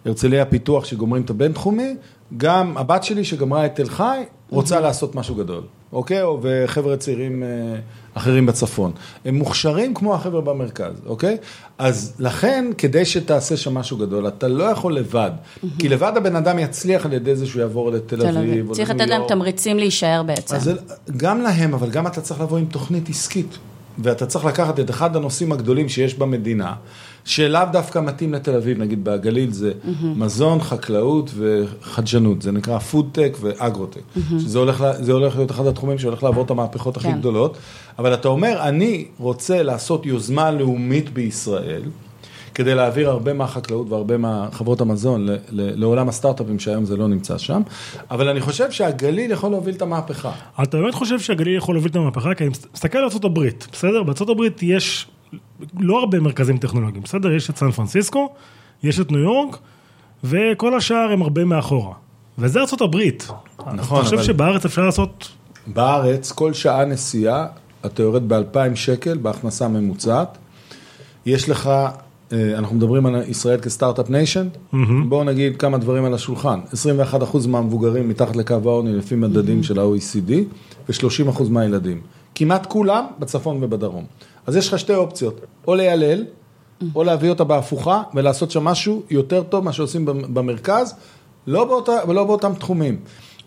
מהרצליה 0.05 0.45
פיתוח 0.45 0.85
שגומרים 0.85 1.23
את 1.23 1.31
הבינתחומי, 1.31 1.95
גם 2.37 2.77
הבת 2.77 3.05
שלי 3.05 3.25
שגמרה 3.25 3.67
את 3.67 3.77
תל 3.77 3.89
חי, 3.89 4.23
רוצה 4.53 4.81
לעשות 4.81 5.15
משהו 5.15 5.35
גדול, 5.35 5.63
אוקיי? 5.93 6.23
וחבר'ה 6.43 6.97
צעירים 6.97 7.43
אה, 7.43 7.49
אחרים 8.15 8.47
בצפון. 8.47 8.93
הם 9.25 9.35
מוכשרים 9.35 9.95
כמו 9.95 10.15
החבר'ה 10.15 10.41
במרכז, 10.41 10.95
אוקיי? 11.07 11.37
אז 11.79 12.15
לכן, 12.19 12.71
כדי 12.79 13.05
שתעשה 13.05 13.57
שם 13.57 13.75
משהו 13.75 13.97
גדול, 13.97 14.29
אתה 14.29 14.49
לא 14.49 14.65
יכול 14.65 14.95
לבד. 14.95 15.31
כי 15.79 15.89
לבד 15.89 16.13
הבן 16.17 16.37
אדם 16.37 16.59
יצליח 16.59 17.07
על 17.07 17.13
ידי 17.13 17.37
זה 17.37 17.47
שהוא 17.47 17.61
יעבור 17.61 17.91
לתל 17.91 18.27
אביב. 18.27 18.73
צריך 18.73 18.91
לתת 18.91 19.09
להם 19.09 19.23
תמריצים 19.29 19.79
להישאר 19.79 20.23
בעצם. 20.23 20.57
אז 20.57 20.71
גם 21.17 21.41
להם, 21.41 21.75
אבל 21.75 21.91
גם 21.91 22.07
אתה 22.07 22.21
צריך 22.21 22.41
לבוא 22.41 22.59
עם 22.59 22.65
תוכנית 22.65 23.09
עסקית. 23.09 23.59
ואתה 23.99 24.27
צריך 24.27 24.45
לקחת 24.45 24.81
את 24.81 24.91
אחד 24.91 25.17
הנושאים 25.17 25.53
הגדולים 25.53 25.89
שיש 25.89 26.15
במדינה, 26.15 26.75
שלאו 27.25 27.63
דווקא 27.73 27.99
מתאים 27.99 28.35
לתל 28.35 28.57
אביב, 28.57 28.79
נגיד 28.79 29.05
בגליל 29.05 29.53
זה 29.53 29.73
mm-hmm. 29.73 30.05
מזון, 30.05 30.61
חקלאות 30.61 31.31
וחדשנות, 31.35 32.43
זה 32.43 32.53
נקרא 32.53 32.79
פודטק 32.79 33.37
ואגרוטק, 33.41 34.01
mm-hmm. 34.01 34.39
שזה 34.39 34.59
הולך, 34.59 34.85
הולך 35.09 35.37
להיות 35.37 35.51
אחד 35.51 35.67
התחומים 35.67 35.99
שהולך 35.99 36.23
לעבור 36.23 36.45
את 36.45 36.51
המהפכות 36.51 36.97
הכי 36.97 37.09
כן. 37.09 37.19
גדולות, 37.19 37.59
אבל 37.99 38.15
אתה 38.15 38.29
אומר, 38.29 38.57
אני 38.61 39.05
רוצה 39.19 39.63
לעשות 39.63 40.07
יוזמה 40.07 40.51
לאומית 40.51 41.11
בישראל, 41.11 41.83
כדי 42.55 42.75
להעביר 42.75 43.11
הרבה 43.11 43.33
מהחקלאות 43.33 43.91
והרבה 43.91 44.17
מהחברות 44.17 44.81
המזון 44.81 45.29
לעולם 45.53 46.09
הסטארט-אפים 46.09 46.59
שהיום 46.59 46.85
זה 46.85 46.97
לא 46.97 47.09
נמצא 47.09 47.39
שם, 47.39 47.63
אבל 48.11 48.29
אני 48.29 48.41
חושב 48.41 48.71
שהגליל 48.71 49.31
יכול 49.31 49.51
להוביל 49.51 49.75
את 49.75 49.83
המהפכה. 49.83 50.33
אתה 50.63 50.77
באמת 50.77 50.95
חושב 50.95 51.21
שהגליל 51.21 51.57
יכול 51.57 51.75
להוביל 51.75 51.91
את 51.91 51.97
המהפכה? 51.97 52.35
כי 52.35 52.45
אני 52.45 52.53
מסתכל 52.75 52.99
על 52.99 53.05
ארה"ב, 53.05 53.49
בסדר? 53.73 54.03
בארה"ב 54.03 54.63
יש 54.63 55.07
לא 55.79 56.01
הרבה 56.01 56.21
מרכזים 56.21 56.59
טכנולוגיים, 56.59 57.03
בסדר? 57.03 57.33
יש 57.33 57.51
את 57.51 57.57
סן 57.57 57.71
פרנסיסקו, 57.71 58.33
יש 58.83 59.01
את 59.01 59.13
ניו 59.13 59.21
יורק, 59.21 59.59
וכל 60.25 60.77
השאר 60.77 61.11
הם 61.13 61.23
הרבה 61.23 61.45
מאחורה. 61.45 61.95
וזה 62.39 62.61
ארה"ב. 62.61 62.97
נכון, 63.29 63.39
אבל... 63.59 63.75
אתה 63.75 63.83
חושב 63.83 64.23
שבארץ 64.23 64.65
אפשר 64.65 64.85
לעשות... 64.85 65.29
בארץ, 65.67 66.33
כל 66.33 66.53
שעה 66.53 66.85
נסיעה, 66.85 67.47
אתה 67.87 68.03
יורד 68.03 68.29
ב-2,000 68.29 68.75
שקל 68.75 69.19
בהכנסה 69.19 69.69
ממוצעת. 69.69 70.39
יש 71.27 71.49
לך 71.49 71.71
אה, 72.33 72.59
אנחנו 72.59 72.77
מדברים 72.77 73.07
על 73.07 73.23
ישראל 73.29 73.61
כ 73.61 73.72
Startup 73.72 74.11
Nation, 74.11 74.49
mm-hmm. 74.49 74.77
בואו 75.09 75.25
נגיד 75.25 75.57
כמה 75.57 75.79
דברים 75.79 76.05
על 76.05 76.15
השולחן, 76.15 76.61
21% 77.13 77.49
מהמבוגרים 77.49 78.09
מתחת 78.09 78.37
לקו 78.37 78.55
העוני 78.65 78.93
לפי 78.93 79.15
מדדים 79.15 79.61
mm-hmm. 79.61 79.67
של 79.67 79.79
ה-OECD, 79.79 80.33
ו-30% 80.89 81.43
מהילדים. 81.51 82.01
כמעט 82.35 82.67
כולם 82.67 83.05
בצפון 83.19 83.59
ובדרום. 83.65 84.05
אז 84.47 84.57
יש 84.57 84.69
לך 84.69 84.79
שתי 84.79 84.95
אופציות, 84.95 85.41
או 85.67 85.75
ליילל. 85.75 86.25
או 86.95 87.05
להביא 87.05 87.31
אותה 87.31 87.45
בהפוכה 87.45 88.03
ולעשות 88.15 88.51
שם 88.51 88.65
משהו 88.65 89.03
יותר 89.11 89.43
טוב 89.43 89.65
ממה 89.65 89.73
שעושים 89.73 90.05
במרכז, 90.05 90.95
לא, 91.47 91.65
באותה, 91.65 92.05
לא 92.09 92.25
באותם 92.25 92.53
תחומים. 92.55 92.97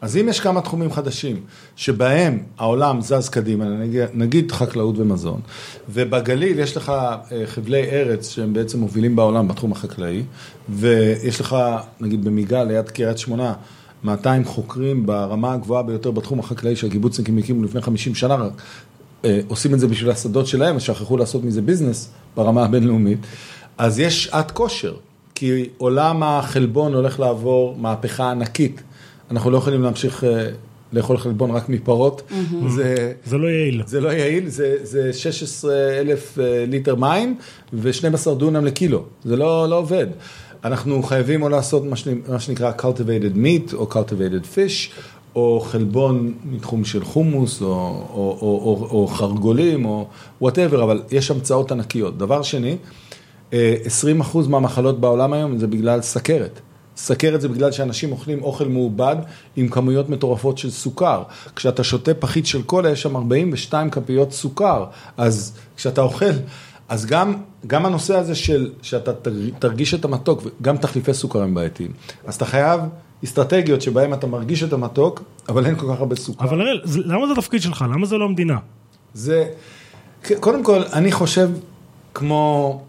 אז 0.01 0.17
אם 0.17 0.29
יש 0.29 0.39
כמה 0.39 0.61
תחומים 0.61 0.91
חדשים 0.91 1.41
שבהם 1.75 2.39
העולם 2.57 3.01
זז 3.01 3.29
קדימה, 3.29 3.65
נגיד, 3.65 4.03
נגיד 4.13 4.51
חקלאות 4.51 4.95
ומזון, 4.97 5.41
ובגליל 5.89 6.59
יש 6.59 6.77
לך 6.77 6.89
אה, 6.89 7.21
חבלי 7.45 7.89
ארץ 7.89 8.29
שהם 8.29 8.53
בעצם 8.53 8.79
מובילים 8.79 9.15
בעולם 9.15 9.47
בתחום 9.47 9.71
החקלאי, 9.71 10.23
ויש 10.69 11.41
לך, 11.41 11.55
נגיד 11.99 12.25
במיגל 12.25 12.63
ליד 12.63 12.89
קריית 12.89 13.17
שמונה, 13.17 13.53
200 14.03 14.45
חוקרים 14.45 15.05
ברמה 15.05 15.53
הגבוהה 15.53 15.83
ביותר 15.83 16.11
בתחום 16.11 16.39
החקלאי 16.39 16.75
שהקיבוצניקים 16.75 17.37
הקימו 17.37 17.63
לפני 17.63 17.81
50 17.81 18.15
שנה, 18.15 18.35
רק 18.35 18.61
עושים 19.47 19.73
את 19.73 19.79
זה 19.79 19.87
בשביל 19.87 20.11
השדות 20.11 20.47
שלהם, 20.47 20.75
אז 20.75 20.81
שכחו 20.81 21.17
לעשות 21.17 21.43
מזה 21.43 21.61
ביזנס 21.61 22.09
ברמה 22.35 22.65
הבינלאומית, 22.65 23.19
אז 23.77 23.99
יש 23.99 24.23
שעת 24.23 24.51
כושר. 24.51 24.93
כי 25.35 25.69
עולם 25.77 26.23
החלבון 26.23 26.93
הולך 26.93 27.19
לעבור 27.19 27.75
מהפכה 27.77 28.31
ענקית. 28.31 28.81
אנחנו 29.31 29.51
לא 29.51 29.57
יכולים 29.57 29.81
להמשיך 29.81 30.23
אה, 30.23 30.47
לאכול 30.93 31.17
חלבון 31.17 31.51
רק 31.51 31.69
מפרות. 31.69 32.21
זה, 32.67 33.13
זה 33.25 33.37
לא 33.37 33.47
יעיל. 33.47 33.83
זה 33.85 34.01
לא 34.01 34.09
יעיל, 34.09 34.49
זה, 34.49 34.75
זה 34.83 35.13
16 35.13 35.73
אלף 35.99 36.39
אה, 36.39 36.65
ליטר 36.67 36.95
מים 36.95 37.37
ו-12 37.73 38.33
דונם 38.33 38.65
לקילו. 38.65 39.03
זה 39.23 39.35
לא, 39.35 39.69
לא 39.69 39.77
עובד. 39.77 40.07
אנחנו 40.63 41.03
חייבים 41.03 41.41
או 41.41 41.49
לעשות 41.49 41.85
מה, 41.85 41.95
שנ, 41.95 42.09
מה 42.27 42.39
שנקרא 42.39 42.71
cultivated 42.79 43.35
meat 43.35 43.75
או 43.75 43.87
cultivated 43.91 44.45
fish, 44.55 44.91
או 45.35 45.59
חלבון 45.65 46.33
מתחום 46.45 46.85
של 46.85 47.05
חומוס, 47.05 47.61
או, 47.61 47.67
או, 47.67 48.37
או, 48.41 48.61
או, 48.81 48.87
או 48.91 49.07
חרגולים, 49.07 49.85
או 49.85 50.07
וואטאבר, 50.41 50.83
אבל 50.83 51.01
יש 51.11 51.31
המצאות 51.31 51.71
ענקיות. 51.71 52.17
דבר 52.17 52.41
שני, 52.41 52.77
20% 53.51 53.53
מהמחלות 54.49 54.99
בעולם 54.99 55.33
היום 55.33 55.57
זה 55.57 55.67
בגלל 55.67 56.01
סכרת. 56.01 56.59
סכרת 56.97 57.41
זה 57.41 57.47
בגלל 57.47 57.71
שאנשים 57.71 58.11
אוכלים 58.11 58.43
אוכל 58.43 58.67
מעובד 58.67 59.15
עם 59.55 59.67
כמויות 59.67 60.09
מטורפות 60.09 60.57
של 60.57 60.69
סוכר. 60.69 61.23
כשאתה 61.55 61.83
שותה 61.83 62.13
פחית 62.13 62.45
של 62.45 62.63
קולה, 62.63 62.89
יש 62.89 63.01
שם 63.01 63.15
42 63.15 63.89
כפיות 63.89 64.31
סוכר. 64.31 64.85
אז 65.17 65.53
כשאתה 65.77 66.01
אוכל, 66.01 66.25
אז 66.89 67.05
גם, 67.05 67.33
גם 67.67 67.85
הנושא 67.85 68.15
הזה 68.15 68.35
של 68.35 68.71
שאתה 68.81 69.11
תרגיש 69.59 69.93
את 69.93 70.05
המתוק, 70.05 70.43
גם 70.61 70.77
תחליפי 70.77 71.13
סוכר 71.13 71.41
הם 71.41 71.53
בעייתיים. 71.53 71.91
אז 72.25 72.35
אתה 72.35 72.45
חייב 72.45 72.81
אסטרטגיות 73.23 73.81
שבהן 73.81 74.13
אתה 74.13 74.27
מרגיש 74.27 74.63
את 74.63 74.73
המתוק, 74.73 75.23
אבל 75.49 75.65
אין 75.65 75.75
כל 75.75 75.93
כך 75.93 75.99
הרבה 75.99 76.15
סוכר. 76.15 76.45
אבל 76.45 76.61
הראל, 76.61 76.81
למה 76.95 77.27
זה 77.27 77.33
התפקיד 77.33 77.61
שלך? 77.61 77.85
למה 77.93 78.05
זה 78.05 78.17
לא 78.17 78.25
המדינה? 78.25 78.57
זה, 79.13 79.45
קודם 80.39 80.63
כל, 80.63 80.81
אני 80.93 81.11
חושב 81.11 81.49
כמו, 82.13 82.81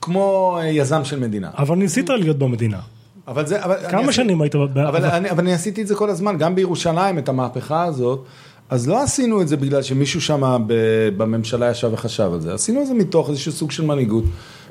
כמו 0.00 0.58
יזם 0.64 1.04
של 1.04 1.18
מדינה. 1.18 1.50
אבל 1.58 1.76
ניסית 1.76 2.10
להיות 2.10 2.38
במדינה. 2.38 2.78
אבל 3.28 3.46
זה, 3.46 3.64
אבל 3.64 3.76
כמה 3.90 4.02
אני 4.02 4.12
שנים 4.12 4.42
היית... 4.42 4.54
אבל, 4.54 4.86
אבל, 4.86 5.04
אני, 5.04 5.30
אבל 5.30 5.40
אני 5.40 5.52
עשיתי 5.52 5.82
את 5.82 5.86
זה 5.86 5.94
כל 5.94 6.10
הזמן, 6.10 6.38
גם 6.38 6.54
בירושלים, 6.54 7.18
את 7.18 7.28
המהפכה 7.28 7.84
הזאת. 7.84 8.24
אז 8.70 8.88
לא 8.88 9.02
עשינו 9.02 9.42
את 9.42 9.48
זה 9.48 9.56
בגלל 9.56 9.82
שמישהו 9.82 10.20
שם 10.20 10.64
בממשלה 11.16 11.70
ישב 11.70 11.90
וחשב 11.92 12.30
על 12.32 12.40
זה, 12.40 12.54
עשינו 12.54 12.82
את 12.82 12.86
זה 12.86 12.94
מתוך 12.94 13.28
איזשהו 13.30 13.52
סוג 13.52 13.70
של 13.70 13.84
מנהיגות 13.84 14.24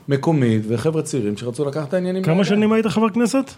מקומית 0.07 0.61
וחבר'ה 0.67 1.01
צעירים 1.01 1.37
שרצו 1.37 1.65
לקחת 1.65 1.87
את 1.87 1.93
העניינים. 1.93 2.23
כמה 2.23 2.45
שנים 2.45 2.71
היית 2.71 2.87
חבר 2.87 3.09
כנסת? 3.09 3.51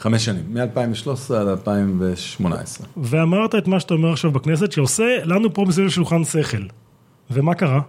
חמש 0.00 0.24
שנים, 0.24 0.44
מ-2013 0.48 1.34
עד 1.34 1.48
2018. 1.48 2.86
ואמרת 2.96 3.54
את 3.54 3.68
מה 3.68 3.80
שאתה 3.80 3.94
אומר 3.94 4.12
עכשיו 4.12 4.30
בכנסת, 4.30 4.72
שעושה 4.72 5.04
לנו 5.24 5.54
פה 5.54 5.64
מסביב 5.68 5.86
לשולחן 5.86 6.24
שכל. 6.24 6.62
ומה 7.30 7.54
קרה? 7.54 7.80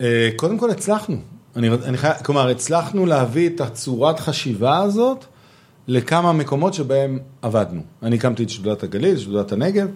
אה, 0.00 0.30
קודם 0.36 0.58
כל 0.58 0.70
הצלחנו. 0.70 1.16
אני, 1.56 1.68
אני 1.68 1.98
חי... 1.98 2.08
כלומר, 2.24 2.48
הצלחנו 2.48 3.06
להביא 3.06 3.48
את 3.48 3.60
הצורת 3.60 4.20
חשיבה 4.20 4.78
הזאת 4.78 5.24
לכמה 5.88 6.32
מקומות 6.32 6.74
שבהם 6.74 7.18
עבדנו. 7.42 7.80
אני 8.02 8.16
הקמתי 8.16 8.42
את 8.42 8.50
שדולת 8.50 8.82
הגליל, 8.82 9.18
שדולת 9.18 9.52
הנגב. 9.52 9.88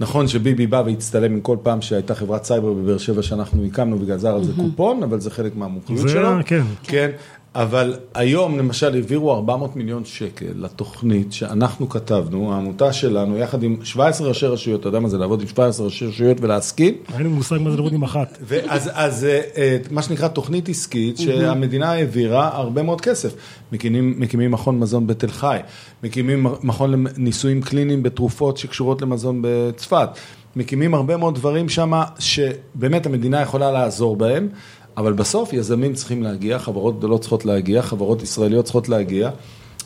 נכון 0.00 0.28
שביבי 0.28 0.66
בא 0.66 0.82
והצטלם 0.86 1.32
עם 1.32 1.40
כל 1.40 1.56
פעם 1.62 1.82
שהייתה 1.82 2.14
חברת 2.14 2.44
סייבר 2.44 2.72
בבאר 2.72 2.98
שבע 2.98 3.22
שאנחנו 3.22 3.64
הקמנו 3.64 4.00
וגזר 4.00 4.34
על 4.34 4.44
זה 4.44 4.52
קופון, 4.56 5.02
אבל 5.02 5.20
זה 5.20 5.30
חלק 5.30 5.56
מהמומחיות 5.56 6.08
שלו. 6.08 6.30
כן. 6.46 6.62
כן. 6.82 7.10
אבל 7.54 7.94
היום 8.14 8.58
למשל 8.58 8.94
העבירו 8.94 9.34
400 9.34 9.76
מיליון 9.76 10.04
שקל 10.04 10.52
לתוכנית 10.56 11.32
שאנחנו 11.32 11.88
כתבנו, 11.88 12.52
העמותה 12.52 12.92
שלנו, 12.92 13.38
יחד 13.38 13.62
עם 13.62 13.76
17 13.84 14.28
ראשי 14.28 14.46
רשויות, 14.46 14.80
אתה 14.80 14.88
יודע 14.88 15.00
מה 15.00 15.08
זה 15.08 15.18
לעבוד 15.18 15.40
עם 15.40 15.48
17 15.48 15.86
ראשי 15.86 16.06
רשויות 16.06 16.40
ולהסכים? 16.40 16.94
אין 17.14 17.22
לי 17.22 17.28
מושג 17.28 17.56
מה 17.60 17.70
זה 17.70 17.76
לעבוד 17.76 17.92
עם 17.92 18.02
אחת. 18.02 18.38
אז, 18.68 18.90
אז 18.94 19.24
אה, 19.56 19.78
מה 19.90 20.02
שנקרא 20.02 20.28
תוכנית 20.28 20.68
עסקית, 20.68 21.18
שהמדינה 21.18 21.92
העבירה 21.92 22.50
הרבה 22.56 22.82
מאוד 22.82 23.00
כסף. 23.00 23.34
מקימים, 23.72 24.14
מקימים 24.18 24.50
מכון 24.50 24.78
מזון 24.78 25.06
בתל 25.06 25.30
חי, 25.30 25.58
מקימים 26.02 26.46
מכון 26.62 27.06
לניסויים 27.16 27.62
קליניים 27.62 28.02
בתרופות 28.02 28.56
שקשורות 28.56 29.02
למזון 29.02 29.40
בצפת. 29.42 30.08
מקימים 30.56 30.94
הרבה 30.94 31.16
מאוד 31.16 31.34
דברים 31.34 31.68
שם 31.68 31.92
שבאמת 32.18 33.06
המדינה 33.06 33.40
יכולה 33.40 33.70
לעזור 33.70 34.16
בהם. 34.16 34.48
אבל 34.96 35.12
בסוף 35.12 35.52
יזמים 35.52 35.94
צריכים 35.94 36.22
להגיע, 36.22 36.58
חברות 36.58 36.98
גדולות 36.98 37.20
צריכות 37.20 37.44
להגיע, 37.44 37.82
חברות 37.82 38.22
ישראליות 38.22 38.64
צריכות 38.64 38.88
להגיע, 38.88 39.30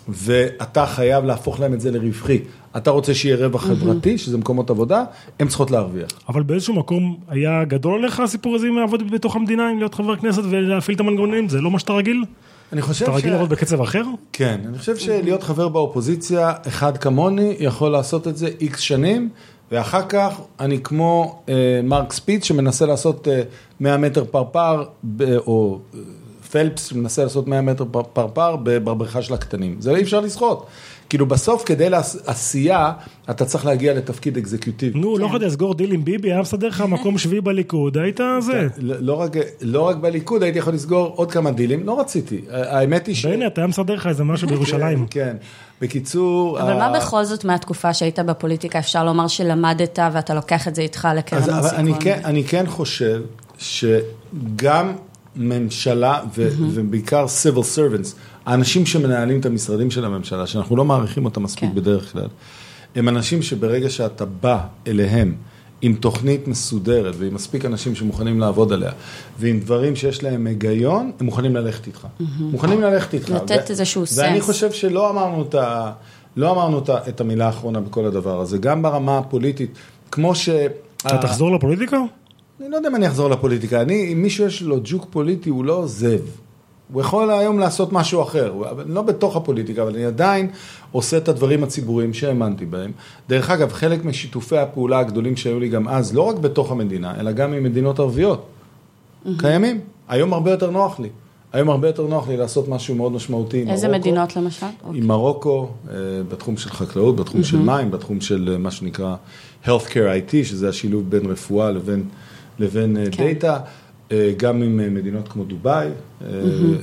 ואתה 0.08 0.86
חייב 0.86 1.24
להפוך 1.24 1.60
להם 1.60 1.74
את 1.74 1.80
זה 1.80 1.90
לרווחי. 1.90 2.38
אתה 2.76 2.90
רוצה 2.90 3.14
שיהיה 3.14 3.36
רווח 3.36 3.64
חברתי, 3.64 4.18
שזה 4.18 4.38
מקומות 4.38 4.70
עבודה, 4.70 5.04
הן 5.40 5.48
צריכות 5.48 5.70
להרוויח. 5.70 6.08
אבל 6.28 6.42
באיזשהו 6.42 6.74
מקום 6.74 7.16
היה 7.28 7.64
גדול 7.64 7.98
עליך 7.98 8.20
הסיפור 8.20 8.54
הזה 8.54 8.66
עם 8.66 8.78
לעבוד 8.78 9.10
בתוך 9.10 9.36
המדינה, 9.36 9.68
עם 9.68 9.78
להיות 9.78 9.94
חבר 9.94 10.16
כנסת 10.16 10.42
ולהפעיל 10.50 10.94
את 10.94 11.00
המנגנונים? 11.00 11.48
זה 11.48 11.60
לא 11.60 11.70
מה 11.70 11.78
שאתה 11.78 11.92
רגיל? 11.92 12.24
אני 12.72 12.82
חושב 12.82 13.04
ש... 13.04 13.08
אתה 13.08 13.16
רגיל 13.16 13.32
לעבוד 13.32 13.48
בקצב 13.48 13.80
אחר? 13.80 14.02
כן, 14.32 14.60
אני 14.68 14.78
חושב 14.78 14.96
שלהיות 14.96 15.42
חבר 15.42 15.68
באופוזיציה, 15.68 16.52
אחד 16.68 16.96
כמוני, 16.96 17.56
יכול 17.58 17.90
לעשות 17.90 18.28
את 18.28 18.36
זה 18.36 18.48
איקס 18.60 18.80
שנים. 18.80 19.28
ואחר 19.72 20.02
כך 20.08 20.40
אני 20.60 20.80
כמו 20.82 21.42
אה, 21.48 21.80
מרק 21.84 22.12
ספיץ 22.12 22.44
שמנסה 22.44 22.86
לעשות 22.86 23.28
אה, 23.28 23.42
100 23.80 23.96
מטר 23.96 24.24
פרפר, 24.24 24.84
או 25.46 25.78
אה, 25.94 26.00
פלפס 26.50 26.84
שמנסה 26.84 27.22
לעשות 27.22 27.48
100 27.48 27.60
מטר 27.60 27.84
פרפר 28.12 28.56
בבריכה 28.62 29.22
של 29.22 29.34
הקטנים. 29.34 29.76
זה 29.80 29.96
אי 29.96 30.02
אפשר 30.02 30.20
לשחות. 30.20 30.66
כאילו 31.08 31.26
בסוף 31.26 31.62
כדי 31.66 31.90
לעשייה, 31.90 32.92
אתה 33.30 33.44
צריך 33.44 33.66
להגיע 33.66 33.94
לתפקיד 33.94 34.36
אקזקיוטיבי. 34.36 34.98
נו, 34.98 35.18
לא 35.18 35.26
יכולתי 35.26 35.44
לסגור 35.44 35.74
דיל 35.74 35.92
עם 35.92 36.04
ביבי, 36.04 36.32
היה 36.32 36.40
מסדר 36.40 36.68
לך 36.68 36.80
מקום 36.80 37.18
שביעי 37.18 37.40
בליכוד, 37.40 37.98
היית 37.98 38.20
זה. 38.40 38.52
כן, 38.52 38.66
לא, 38.78 39.16
לא 39.62 39.82
רק 39.82 39.96
בליכוד, 39.96 40.42
הייתי 40.42 40.58
יכול 40.58 40.74
לסגור 40.74 41.12
עוד 41.16 41.32
כמה 41.32 41.50
דילים, 41.50 41.86
לא 41.86 42.00
רציתי. 42.00 42.40
האמת 42.50 43.06
היא 43.06 43.14
ש... 43.14 43.26
בנט, 43.26 43.58
היה 43.58 43.66
מסדר 43.66 43.94
לך 43.94 44.06
איזה 44.06 44.24
משהו 44.24 44.48
בירושלים. 44.48 45.06
כן, 45.10 45.36
בקיצור... 45.80 46.60
אבל 46.60 46.74
מה 46.74 46.98
בכל 46.98 47.24
זאת 47.24 47.44
מהתקופה 47.44 47.94
שהיית 47.94 48.18
בפוליטיקה, 48.18 48.78
אפשר 48.78 49.04
לומר 49.04 49.28
שלמדת 49.28 49.98
ואתה 50.12 50.34
לוקח 50.34 50.68
את 50.68 50.74
זה 50.74 50.82
איתך 50.82 51.08
לקרן 51.16 51.42
הון 51.50 51.62
סיכון? 51.62 52.00
כן, 52.00 52.20
אני 52.24 52.44
כן 52.44 52.66
חושב 52.66 53.22
שגם 53.58 54.92
ממשלה 55.36 56.20
ובעיקר 56.34 57.26
civil 57.42 57.76
servants, 57.76 58.08
האנשים 58.46 58.86
שמנהלים 58.86 59.40
את 59.40 59.46
המשרדים 59.46 59.90
של 59.90 60.04
הממשלה, 60.04 60.46
שאנחנו 60.46 60.76
לא 60.76 60.84
מעריכים 60.84 61.24
אותם 61.24 61.42
מספיק 61.42 61.70
כן. 61.70 61.74
בדרך 61.74 62.12
כלל, 62.12 62.28
הם 62.94 63.08
אנשים 63.08 63.42
שברגע 63.42 63.90
שאתה 63.90 64.24
בא 64.24 64.58
אליהם 64.86 65.34
עם 65.82 65.94
תוכנית 65.94 66.48
מסודרת 66.48 67.14
ועם 67.18 67.34
מספיק 67.34 67.64
אנשים 67.64 67.94
שמוכנים 67.94 68.40
לעבוד 68.40 68.72
עליה, 68.72 68.90
ועם 69.38 69.60
דברים 69.60 69.96
שיש 69.96 70.22
להם 70.22 70.46
היגיון, 70.46 71.12
הם 71.20 71.26
מוכנים 71.26 71.56
ללכת 71.56 71.86
איתך. 71.86 72.04
Mm-hmm. 72.04 72.24
מוכנים 72.38 72.80
ללכת 72.80 73.14
איתך. 73.14 73.30
לתת 73.30 73.70
איזשהו 73.70 74.06
סנס. 74.06 74.18
ואני 74.18 74.40
חושב 74.40 74.72
שלא 74.72 75.10
אמרנו 75.10 75.42
את 75.42 75.54
ה... 75.54 75.92
לא 76.36 76.50
אמרנו 76.50 76.82
את 77.08 77.20
המילה 77.20 77.46
האחרונה 77.46 77.80
בכל 77.80 78.04
הדבר 78.04 78.40
הזה, 78.40 78.58
גם 78.58 78.82
ברמה 78.82 79.18
הפוליטית, 79.18 79.70
כמו 80.10 80.34
ש... 80.34 80.48
אתה 81.06 81.18
תחזור 81.18 81.56
לפוליטיקה? 81.56 81.96
אני 82.60 82.68
לא 82.68 82.76
יודע 82.76 82.88
אם 82.88 82.94
אני 82.94 83.06
אחזור 83.06 83.30
לפוליטיקה, 83.30 83.82
אני, 83.82 84.12
אם 84.12 84.22
מישהו 84.22 84.46
יש 84.46 84.62
לו 84.62 84.76
ג'וק 84.84 85.06
פוליטי, 85.10 85.50
הוא 85.50 85.64
לא 85.64 85.72
עוזב. 85.72 86.20
הוא 86.92 87.02
יכול 87.02 87.30
היום 87.30 87.58
לעשות 87.58 87.92
משהו 87.92 88.22
אחר, 88.22 88.52
לא 88.86 89.02
בתוך 89.02 89.36
הפוליטיקה, 89.36 89.82
אבל 89.82 89.94
אני 89.94 90.04
עדיין 90.04 90.50
עושה 90.92 91.16
את 91.16 91.28
הדברים 91.28 91.64
הציבוריים 91.64 92.14
שהאמנתי 92.14 92.64
בהם. 92.64 92.92
דרך 93.28 93.50
אגב, 93.50 93.72
חלק 93.72 94.04
משיתופי 94.04 94.58
הפעולה 94.58 94.98
הגדולים 94.98 95.36
שהיו 95.36 95.60
לי 95.60 95.68
גם 95.68 95.88
אז, 95.88 96.14
לא 96.14 96.22
רק 96.22 96.36
בתוך 96.36 96.72
המדינה, 96.72 97.20
אלא 97.20 97.32
גם 97.32 97.52
עם 97.52 97.62
מדינות 97.62 97.98
ערביות. 97.98 98.46
Mm-hmm. 98.46 99.28
קיימים. 99.38 99.80
היום 100.08 100.32
הרבה 100.32 100.50
יותר 100.50 100.70
נוח 100.70 101.00
לי. 101.00 101.08
היום 101.52 101.70
הרבה 101.70 101.88
יותר 101.88 102.06
נוח 102.06 102.28
לי 102.28 102.36
לעשות 102.36 102.68
משהו 102.68 102.94
מאוד 102.94 103.12
משמעותי 103.12 103.62
עם 103.62 103.68
איזה 103.70 103.88
מרוקו. 103.88 103.96
איזה 103.96 104.10
מדינות 104.10 104.36
למשל? 104.36 104.66
עם 104.66 104.72
אוקיי. 104.84 105.00
מרוקו, 105.00 105.68
אה, 105.90 105.94
בתחום 106.28 106.56
של 106.56 106.70
חקלאות, 106.70 107.16
בתחום 107.16 107.40
mm-hmm. 107.40 107.44
של 107.44 107.58
מים, 107.58 107.90
בתחום 107.90 108.20
של 108.20 108.48
אה, 108.52 108.58
מה 108.58 108.70
שנקרא 108.70 109.16
Healthcare 109.64 110.30
IT, 110.30 110.30
שזה 110.44 110.68
השילוב 110.68 111.10
בין 111.10 111.26
רפואה 111.26 111.70
לבין, 111.70 112.04
לבין 112.58 112.96
כן. 113.10 113.24
דאטה. 113.24 113.58
גם 114.36 114.62
עם 114.62 114.94
מדינות 114.94 115.28
כמו 115.28 115.44
דובאי, 115.44 115.88
mm-hmm. 115.88 116.24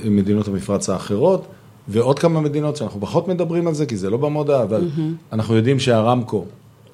עם 0.04 0.16
מדינות 0.16 0.48
המפרץ 0.48 0.88
האחרות, 0.90 1.46
ועוד 1.88 2.18
כמה 2.18 2.40
מדינות 2.40 2.76
שאנחנו 2.76 3.00
פחות 3.00 3.28
מדברים 3.28 3.66
על 3.66 3.74
זה, 3.74 3.86
כי 3.86 3.96
זה 3.96 4.10
לא 4.10 4.16
במודה, 4.16 4.62
אבל 4.62 4.80
mm-hmm. 4.80 5.34
אנחנו 5.34 5.56
יודעים 5.56 5.78
שהרמקו, 5.78 6.44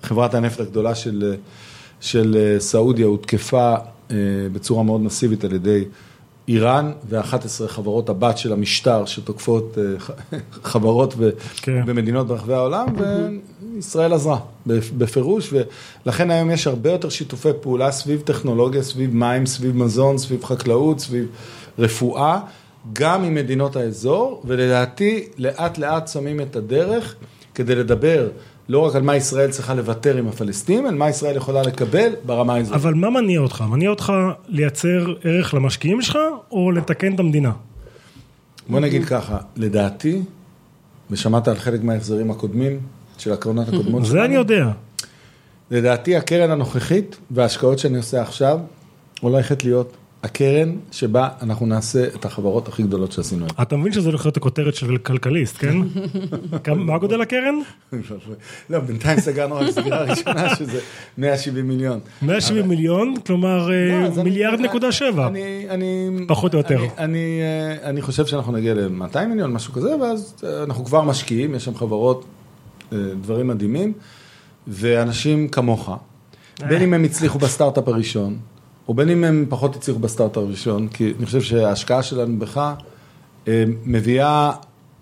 חברת 0.02 0.34
הנפט 0.34 0.60
הגדולה 0.60 0.94
של, 0.94 1.34
של 2.00 2.56
סעודיה, 2.58 3.06
הותקפה 3.06 3.74
בצורה 4.52 4.82
מאוד 4.82 5.00
מסיבית 5.00 5.44
על 5.44 5.52
ידי 5.52 5.84
איראן 6.48 6.92
ו-11 7.08 7.68
חברות 7.68 8.08
הבת 8.08 8.38
של 8.38 8.52
המשטר 8.52 9.04
שתוקפות 9.06 9.78
חברות 10.62 11.14
כן. 11.62 11.86
במדינות 11.86 12.26
ברחבי 12.26 12.54
העולם, 12.54 12.86
וישראל 13.74 14.12
עזרה 14.12 14.38
בפירוש, 14.66 15.52
ולכן 16.06 16.30
היום 16.30 16.50
יש 16.50 16.66
הרבה 16.66 16.90
יותר 16.90 17.08
שיתופי 17.08 17.48
פעולה 17.60 17.92
סביב 17.92 18.20
טכנולוגיה, 18.20 18.82
סביב 18.82 19.14
מים, 19.14 19.46
סביב 19.46 19.76
מזון, 19.76 20.18
סביב 20.18 20.44
חקלאות, 20.44 21.00
סביב 21.00 21.28
רפואה, 21.78 22.40
גם 22.92 23.24
עם 23.24 23.34
מדינות 23.34 23.76
האזור, 23.76 24.42
ולדעתי 24.44 25.28
לאט 25.38 25.78
לאט 25.78 26.08
שמים 26.08 26.40
את 26.40 26.56
הדרך 26.56 27.14
כדי 27.54 27.74
לדבר 27.74 28.28
לא 28.68 28.78
רק 28.78 28.96
על 28.96 29.02
מה 29.02 29.16
ישראל 29.16 29.50
צריכה 29.50 29.74
לוותר 29.74 30.16
עם 30.16 30.28
הפלסטינים, 30.28 30.86
על 30.86 30.94
מה 30.94 31.08
ישראל 31.08 31.36
יכולה 31.36 31.62
לקבל 31.62 32.12
ברמה 32.26 32.56
הזאת. 32.56 32.74
אבל 32.74 32.94
מה 32.94 33.10
מניע 33.10 33.40
אותך? 33.40 33.64
מניע 33.68 33.90
אותך 33.90 34.12
לייצר 34.48 35.14
ערך 35.24 35.54
למשקיעים 35.54 36.02
שלך, 36.02 36.18
או 36.50 36.72
לתקן 36.72 37.14
את 37.14 37.20
המדינה? 37.20 37.52
בוא 38.68 38.80
נגיד 38.80 39.04
ככה, 39.04 39.38
לדעתי, 39.56 40.22
ושמעת 41.10 41.48
על 41.48 41.56
חלק 41.56 41.82
מההחזרים 41.82 42.30
הקודמים, 42.30 42.80
של 43.18 43.32
הקרנות 43.32 43.68
הקודמות 43.68 44.04
זה 44.04 44.24
אני 44.24 44.34
יודע. 44.34 44.70
לדעתי 45.70 46.16
הקרן 46.16 46.50
הנוכחית 46.50 47.16
וההשקעות 47.30 47.78
שאני 47.78 47.96
עושה 47.96 48.22
עכשיו, 48.22 48.58
הולכת 49.20 49.64
להיות 49.64 49.96
הקרן 50.22 50.76
שבה 50.90 51.28
אנחנו 51.42 51.66
נעשה 51.66 52.04
את 52.06 52.24
החברות 52.24 52.68
הכי 52.68 52.82
גדולות 52.82 53.12
שעשינו. 53.12 53.46
אתה 53.62 53.76
מבין 53.76 53.92
שזה 53.92 54.08
הולך 54.08 54.24
להיות 54.26 54.36
הכותרת 54.36 54.74
של 54.74 54.96
כלכליסט, 54.98 55.56
כן? 55.58 55.76
מה 56.76 56.98
גודל 56.98 57.20
הקרן? 57.20 57.54
לא, 58.70 58.78
בינתיים 58.80 59.20
סגרנו 59.20 59.54
רק 59.56 59.70
סגירה 59.70 60.02
ראשונה, 60.02 60.56
שזה 60.56 60.80
170 61.18 61.68
מיליון. 61.68 62.00
170 62.22 62.68
מיליון, 62.68 63.14
כלומר 63.26 63.70
אה, 63.72 64.00
לא, 64.00 64.06
אני- 64.06 64.22
מיליארד 64.22 64.60
נקודה 64.60 64.92
שבע. 64.92 65.28
פחות 66.28 66.54
או 66.54 66.58
יותר. 66.58 66.78
אני, 66.98 67.40
אה, 67.96 68.02
חושב 68.02 68.26
שאנחנו 68.26 68.52
נגיע 68.52 68.74
ל-200 68.74 69.26
מיליון, 69.28 69.52
משהו 69.52 69.72
כזה, 69.72 69.96
ואז 69.96 70.34
אה, 70.44 70.62
אנחנו 70.62 70.84
כבר 70.84 71.00
משקיעים, 71.02 71.54
יש 71.54 71.64
שם 71.64 71.74
חברות, 71.74 72.24
אה, 72.92 72.98
דברים 73.20 73.46
מדהימים, 73.46 73.92
ואנשים 74.68 75.48
כמוך, 75.48 75.90
בין 76.68 76.82
אם 76.82 76.94
הם 76.94 77.04
הצליחו 77.04 77.38
בסטארט-אפ 77.38 77.88
הראשון, 77.88 78.36
או 78.88 78.94
בין 78.94 79.08
אם 79.08 79.24
הם 79.24 79.46
פחות 79.48 79.76
הצליחו 79.76 79.98
בסטארט-אפ 80.00 80.42
הראשון, 80.42 80.88
כי 80.88 81.12
אני 81.18 81.26
חושב 81.26 81.40
שההשקעה 81.40 82.02
שלנו 82.02 82.38
בך 82.38 82.74
אה, 83.48 83.64
מביאה 83.84 84.52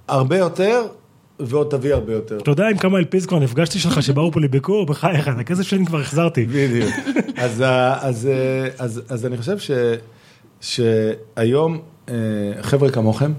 הרבה 0.08 0.38
יותר, 0.38 0.86
ועוד 1.40 1.66
תביא 1.70 1.94
הרבה 1.94 2.12
יותר. 2.12 2.38
אתה 2.38 2.50
יודע 2.50 2.68
עם 2.68 2.76
כמה 2.78 2.98
אלפיז 2.98 3.26
כבר 3.26 3.38
נפגשתי 3.38 3.78
שלך 3.78 4.02
שבאו 4.02 4.32
פה 4.32 4.40
לביקור? 4.40 4.86
בחייך, 4.86 5.28
את 5.28 5.38
הכסף 5.38 5.62
שלי 5.62 5.86
כבר 5.86 6.00
החזרתי. 6.00 6.46
בדיוק. 6.46 6.90
אז, 7.36 7.60
ה- 7.60 7.98
אז, 8.00 8.26
אה, 8.26 8.68
אז, 8.78 9.02
אז 9.08 9.26
אני 9.26 9.36
חושב 9.36 9.58
ש, 9.58 9.70
שהיום 10.60 11.78
אה, 12.08 12.14
חבר'ה 12.62 12.90
כמוכם, 12.90 13.32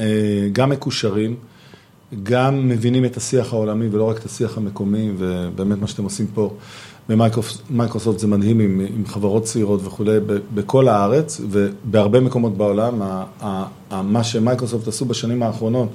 אה, 0.00 0.04
גם 0.52 0.70
מקושרים, 0.70 1.36
גם 2.22 2.68
מבינים 2.68 3.04
את 3.04 3.16
השיח 3.16 3.52
העולמי 3.52 3.88
ולא 3.88 4.04
רק 4.04 4.18
את 4.18 4.24
השיח 4.24 4.56
המקומי, 4.56 5.10
ובאמת 5.18 5.78
מה 5.80 5.86
שאתם 5.86 6.04
עושים 6.04 6.26
פה 6.34 6.54
במייקרוסופט 7.08 8.18
זה 8.18 8.26
מדהים 8.26 8.60
עם, 8.60 8.80
עם 8.96 9.06
חברות 9.06 9.42
צעירות 9.42 9.80
וכולי, 9.84 10.18
בכל 10.54 10.88
הארץ 10.88 11.40
ובהרבה 11.50 12.20
מקומות 12.20 12.56
בעולם, 12.56 13.02
ה- 13.02 13.24
ה- 13.40 13.64
ה- 13.90 14.02
מה 14.02 14.24
שמייקרוסופט 14.24 14.88
עשו 14.88 15.04
בשנים 15.04 15.42
האחרונות, 15.42 15.88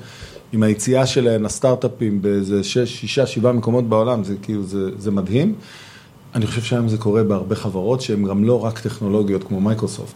עם 0.54 0.64
היציאה 0.64 1.06
שלהם 1.06 1.44
לסטארט-אפים 1.44 2.22
באיזה 2.22 2.64
שש, 2.64 3.00
שישה, 3.00 3.26
שבעה 3.26 3.54
מקומות 3.54 3.90
בעולם, 3.90 4.24
זה 4.24 4.36
כאילו, 4.42 4.64
זה, 4.64 4.90
זה 4.98 5.12
מדהים. 5.12 5.56
אני 6.36 6.48
חושב 6.48 6.62
שהיום 6.62 6.90
זה 6.90 6.98
קורה 6.98 7.24
בהרבה 7.24 7.56
חברות 7.56 8.02
שהן 8.02 8.24
גם 8.24 8.44
לא 8.44 8.66
רק 8.66 8.80
טכנולוגיות 8.80 9.44
כמו 9.44 9.62
מייקרוסופט. 9.62 10.16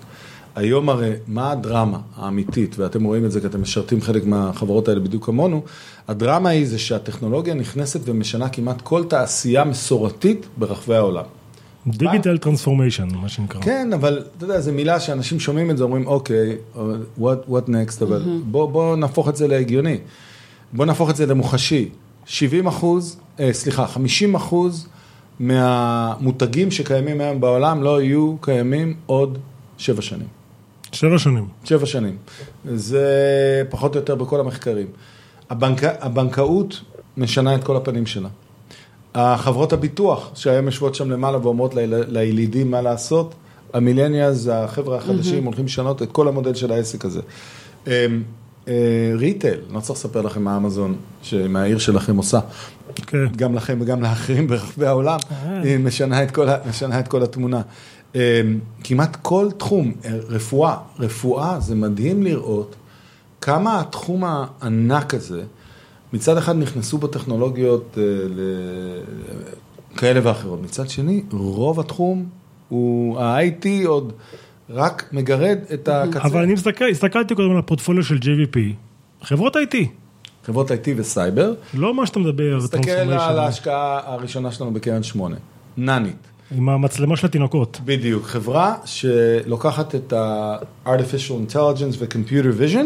היום 0.55 0.89
הרי, 0.89 1.11
מה 1.27 1.51
הדרמה 1.51 1.99
האמיתית, 2.15 2.79
ואתם 2.79 3.03
רואים 3.03 3.25
את 3.25 3.31
זה 3.31 3.41
כי 3.41 3.47
אתם 3.47 3.61
משרתים 3.61 4.01
חלק 4.01 4.25
מהחברות 4.25 4.87
האלה 4.87 4.99
בדיוק 4.99 5.25
כמונו, 5.25 5.61
הדרמה 6.07 6.49
היא 6.49 6.67
זה 6.67 6.79
שהטכנולוגיה 6.79 7.53
נכנסת 7.53 7.99
ומשנה 8.05 8.49
כמעט 8.49 8.81
כל 8.81 9.03
תעשייה 9.03 9.63
מסורתית 9.63 10.45
ברחבי 10.57 10.95
העולם. 10.95 11.23
digital 11.87 12.37
transformation, 12.37 13.07
מה 13.21 13.29
שנקרא. 13.29 13.61
כן, 13.61 13.93
אבל 13.93 14.23
אתה 14.37 14.45
יודע, 14.45 14.61
זו 14.61 14.73
מילה 14.73 14.99
שאנשים 14.99 15.39
שומעים 15.39 15.71
את 15.71 15.77
זה, 15.77 15.83
אומרים, 15.83 16.07
אוקיי, 16.07 16.57
what, 17.19 17.49
what 17.49 17.67
next, 17.67 18.03
אבל 18.03 18.39
בוא, 18.45 18.71
בוא 18.71 18.95
נהפוך 18.95 19.29
את 19.29 19.35
זה 19.35 19.47
להגיוני. 19.47 19.97
בוא 20.73 20.85
נהפוך 20.85 21.09
את 21.09 21.15
זה 21.15 21.25
למוחשי. 21.25 21.89
70 22.25 22.67
אחוז, 22.67 23.19
אה, 23.39 23.53
סליחה, 23.53 23.87
50 23.87 24.35
אחוז 24.35 24.87
מהמותגים 25.39 26.71
שקיימים 26.71 27.21
היום 27.21 27.41
בעולם 27.41 27.83
לא 27.83 28.01
יהיו 28.01 28.35
קיימים 28.41 28.95
עוד 29.05 29.37
שבע 29.77 30.01
שנים. 30.01 30.44
שבע 30.95 31.17
שנים. 31.19 31.47
שבע 31.63 31.85
שנים. 31.85 32.17
זה 32.75 33.05
פחות 33.69 33.95
או 33.95 33.99
יותר 33.99 34.15
בכל 34.15 34.39
המחקרים. 34.39 34.87
הבנק, 35.49 35.79
הבנקאות 35.83 36.81
משנה 37.17 37.55
את 37.55 37.63
כל 37.63 37.75
הפנים 37.77 38.05
שלה. 38.05 38.29
החברות 39.15 39.73
הביטוח 39.73 40.31
שהיום 40.35 40.65
יושבות 40.65 40.95
שם 40.95 41.11
למעלה 41.11 41.37
ואומרות 41.43 41.75
ליל- 41.75 42.03
לילידים 42.07 42.71
מה 42.71 42.81
לעשות, 42.81 43.33
המילניאלס, 43.73 44.47
החבר'ה 44.47 44.97
החדשים 44.97 45.43
הולכים 45.43 45.65
לשנות 45.65 46.01
את 46.01 46.11
כל 46.11 46.27
המודל 46.27 46.53
של 46.53 46.71
העסק 46.71 47.05
הזה. 47.05 47.21
אמ, 47.87 47.91
אה, 48.67 48.73
ריטייל, 49.15 49.59
לא 49.73 49.79
צריך 49.79 49.99
לספר 49.99 50.21
לכם 50.21 50.43
מה 50.43 50.57
אמזון, 50.57 50.95
שמהעיר 51.21 51.77
שלכם 51.77 52.17
עושה, 52.17 52.39
כן. 53.07 53.25
גם 53.35 53.55
לכם 53.55 53.77
וגם 53.81 54.01
לאחרים 54.01 54.47
ברחבי 54.47 54.85
העולם, 54.85 55.19
היא 55.63 55.77
משנה 55.77 56.23
את 56.23 56.31
כל, 56.31 56.49
ה- 56.49 56.57
משנה 56.69 56.99
את 56.99 57.07
כל 57.07 57.23
התמונה. 57.23 57.61
אמ, 58.15 58.59
כמעט 58.83 59.17
כל 59.21 59.47
תחום, 59.57 59.91
אה, 60.05 60.11
רפואה, 60.27 60.77
רפואה 60.99 61.59
זה 61.59 61.75
מדהים 61.75 62.23
לראות 62.23 62.75
כמה 63.41 63.79
התחום 63.79 64.23
הענק 64.23 65.13
הזה, 65.13 65.43
מצד 66.13 66.37
אחד 66.37 66.55
נכנסו 66.57 66.97
בו 66.97 67.07
טכנולוגיות 67.07 67.97
אה, 67.97 68.03
כאלה 69.97 70.19
ואחרות, 70.23 70.61
מצד 70.63 70.89
שני 70.89 71.23
רוב 71.31 71.79
התחום 71.79 72.25
הוא, 72.69 73.19
ה-IT 73.19 73.87
עוד 73.87 74.13
רק 74.69 75.09
מגרד 75.11 75.57
את 75.73 75.87
הקצה. 75.87 76.21
אבל 76.21 76.41
אני 76.43 76.53
מסתכל, 76.53 76.85
הסתכלתי 76.91 77.35
קודם 77.35 77.51
על 77.51 77.57
הפורטפוליו 77.57 78.03
של 78.03 78.17
JVP, 78.17 78.57
חברות 79.21 79.55
IT, 79.55 79.75
חברות 80.45 80.71
IT 80.71 80.87
וסייבר, 80.95 81.53
לא 81.73 81.93
מה 81.93 82.05
שאתה 82.05 82.19
מדבר, 82.19 82.59
תסתכל 82.59 82.91
על 82.91 83.39
ההשקעה 83.39 83.99
הראשונה 84.03 84.51
שלנו 84.51 84.73
בקרן 84.73 85.03
שמונה, 85.03 85.35
נאנית. 85.77 86.34
עם 86.51 86.69
המצלמה 86.69 87.17
של 87.17 87.27
התינוקות. 87.27 87.79
בדיוק, 87.85 88.25
חברה 88.25 88.75
שלוקחת 88.85 89.95
את 89.95 90.13
ה-artificial 90.13 91.51
intelligence 91.51 91.95
ו-computer 91.99 92.59
vision, 92.61 92.85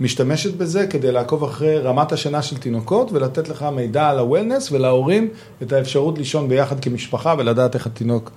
משתמשת 0.00 0.54
בזה 0.54 0.86
כדי 0.86 1.12
לעקוב 1.12 1.44
אחרי 1.44 1.78
רמת 1.78 2.12
השינה 2.12 2.42
של 2.42 2.56
תינוקות 2.56 3.12
ולתת 3.12 3.48
לך 3.48 3.62
מידע 3.62 4.08
על 4.08 4.18
ה-wellness 4.18 4.72
ולהורים 4.72 5.28
את 5.62 5.72
האפשרות 5.72 6.18
לישון 6.18 6.48
ביחד 6.48 6.80
כמשפחה 6.80 7.34
ולדעת 7.38 7.74
איך 7.74 7.86
התינוק. 7.86 8.30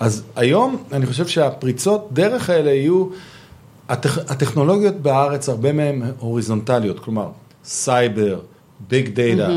אז 0.00 0.22
היום 0.36 0.82
אני 0.92 1.06
חושב 1.06 1.26
שהפריצות 1.26 2.08
דרך 2.12 2.50
האלה 2.50 2.70
יהיו, 2.70 3.06
הטכ... 3.88 4.18
הטכנולוגיות 4.30 4.94
בארץ 4.94 5.48
הרבה 5.48 5.72
מהן 5.72 6.02
הוריזונטליות, 6.18 7.00
כלומר 7.00 7.28
סייבר, 7.64 8.40
big 8.88 9.08
data, 9.08 9.52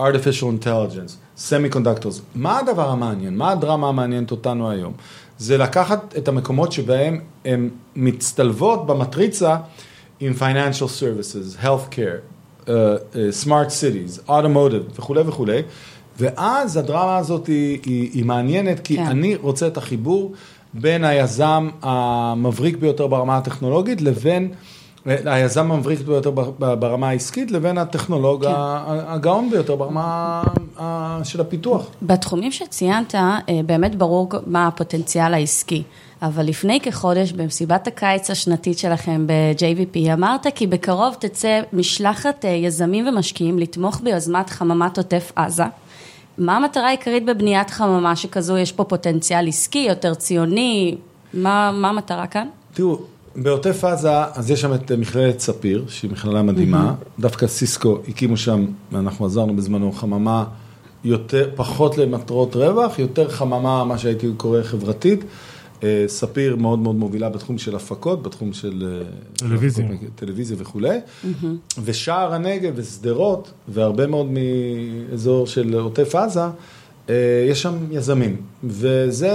artificial 0.00 0.64
intelligence, 0.64 1.12
semiconductors. 1.38 2.20
מה 2.34 2.58
הדבר 2.58 2.90
המעניין? 2.90 3.36
מה 3.36 3.50
הדרמה 3.50 3.88
המעניינת 3.88 4.30
אותנו 4.30 4.70
היום? 4.70 4.92
זה 5.38 5.58
לקחת 5.58 6.14
את 6.18 6.28
המקומות 6.28 6.72
שבהם 6.72 7.20
הן 7.44 7.68
מצטלבות 7.96 8.86
במטריצה 8.86 9.56
עם 10.20 10.32
financial 10.38 11.00
services, 11.00 11.64
healthcare, 11.64 12.20
uh, 12.64 12.68
uh, 12.68 13.44
smart 13.44 13.68
cities, 13.68 14.28
automotive 14.28 14.98
וכולי 14.98 15.20
וכולי, 15.20 15.62
ואז 16.18 16.76
הדרמה 16.76 17.16
הזאת 17.16 17.46
היא, 17.46 17.78
היא, 17.84 18.10
היא 18.12 18.24
מעניינת, 18.24 18.80
כי 18.80 18.96
כן. 18.96 19.06
אני 19.06 19.36
רוצה 19.36 19.66
את 19.66 19.76
החיבור 19.76 20.32
בין 20.74 21.04
היזם 21.04 21.68
המבריק 21.82 22.76
ביותר 22.76 23.06
ברמה 23.06 23.36
הטכנולוגית 23.36 24.00
לבין... 24.00 24.52
היזם 25.24 25.72
המבריק 25.72 26.00
ביותר 26.00 26.30
ברמה 26.56 27.08
העסקית 27.08 27.50
לבין 27.50 27.78
הטכנולוג 27.78 28.44
כן. 28.44 28.50
הגאון 28.86 29.50
ביותר 29.50 29.76
ברמה 29.76 30.42
של 31.24 31.40
הפיתוח. 31.40 31.86
בתחומים 32.02 32.52
שציינת, 32.52 33.14
אה, 33.14 33.38
באמת 33.66 33.94
ברור 33.94 34.28
מה 34.46 34.66
הפוטנציאל 34.66 35.34
העסקי. 35.34 35.82
אבל 36.22 36.44
לפני 36.46 36.80
כחודש, 36.80 37.32
במסיבת 37.32 37.86
הקיץ 37.86 38.30
השנתית 38.30 38.78
שלכם 38.78 39.26
ב-JVP, 39.26 40.12
אמרת 40.12 40.46
כי 40.54 40.66
בקרוב 40.66 41.16
תצא 41.18 41.60
משלחת 41.72 42.44
אה, 42.44 42.50
יזמים 42.50 43.08
ומשקיעים 43.08 43.58
לתמוך 43.58 44.00
ביוזמת 44.00 44.50
חממת 44.50 44.98
עוטף 44.98 45.32
עזה. 45.36 45.64
מה 46.38 46.56
המטרה 46.56 46.86
העיקרית 46.86 47.24
בבניית 47.24 47.70
חממה 47.70 48.16
שכזו? 48.16 48.58
יש 48.58 48.72
פה 48.72 48.84
פוטנציאל 48.84 49.48
עסקי, 49.48 49.86
יותר 49.88 50.14
ציוני? 50.14 50.96
מה, 51.34 51.70
מה 51.72 51.88
המטרה 51.88 52.26
כאן? 52.26 52.48
תראו, 52.72 52.98
בעוטף 53.36 53.84
עזה, 53.84 54.24
אז 54.34 54.50
יש 54.50 54.60
שם 54.60 54.74
את 54.74 54.92
מכללת 54.92 55.40
ספיר, 55.40 55.84
שהיא 55.88 56.10
מכללה 56.10 56.42
מדהימה. 56.42 56.94
דווקא 57.20 57.46
סיסקו 57.46 57.98
הקימו 58.08 58.36
שם, 58.36 58.66
ואנחנו 58.92 59.26
עזרנו 59.26 59.56
בזמנו, 59.56 59.92
חממה 59.92 60.44
יותר, 61.04 61.50
פחות 61.56 61.98
למטרות 61.98 62.56
רווח, 62.56 62.98
יותר 62.98 63.28
חממה, 63.28 63.84
מה 63.84 63.98
שהייתי 63.98 64.28
קורא 64.36 64.62
חברתית. 64.62 65.24
אה, 65.82 66.04
ספיר 66.06 66.56
מאוד 66.56 66.78
מאוד 66.78 66.96
מובילה 66.96 67.28
בתחום 67.28 67.58
של 67.58 67.76
הפקות, 67.76 68.22
בתחום 68.22 68.52
של... 68.52 69.00
אה, 69.02 69.06
טלוויזיה. 69.36 69.88
טלוויזיה 70.14 70.56
וכולי. 70.60 70.98
ושער 71.84 72.34
הנגב 72.34 72.72
ושדרות, 72.76 73.52
והרבה 73.68 74.06
מאוד 74.06 74.26
מאזור 75.10 75.46
של 75.46 75.74
עוטף 75.74 76.14
עזה, 76.14 76.40
אה, 76.40 76.50
יש 77.48 77.62
שם 77.62 77.74
יזמים. 77.90 78.36
וזה 78.64 79.32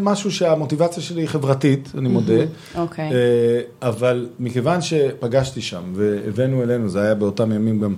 משהו 0.00 0.32
שהמוטיבציה 0.32 1.02
שלי 1.02 1.20
היא 1.20 1.28
חברתית, 1.28 1.92
אני 1.98 2.08
מודה. 2.08 2.44
אוקיי. 2.74 3.12
אה, 3.12 3.88
אבל 3.88 4.28
מכיוון 4.38 4.80
שפגשתי 4.80 5.60
שם 5.60 5.82
והבאנו 5.94 6.62
אלינו, 6.62 6.88
זה 6.88 7.02
היה 7.02 7.14
באותם 7.14 7.52
ימים 7.52 7.80
גם 7.80 7.94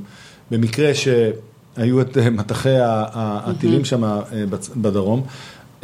במקרה 0.50 0.90
שהיו 0.94 2.00
את 2.00 2.18
אה, 2.18 2.30
מטחי 2.30 2.74
הטילים 2.80 3.84
שם 3.84 4.04
אה, 4.04 4.20
בדרום, 4.76 5.22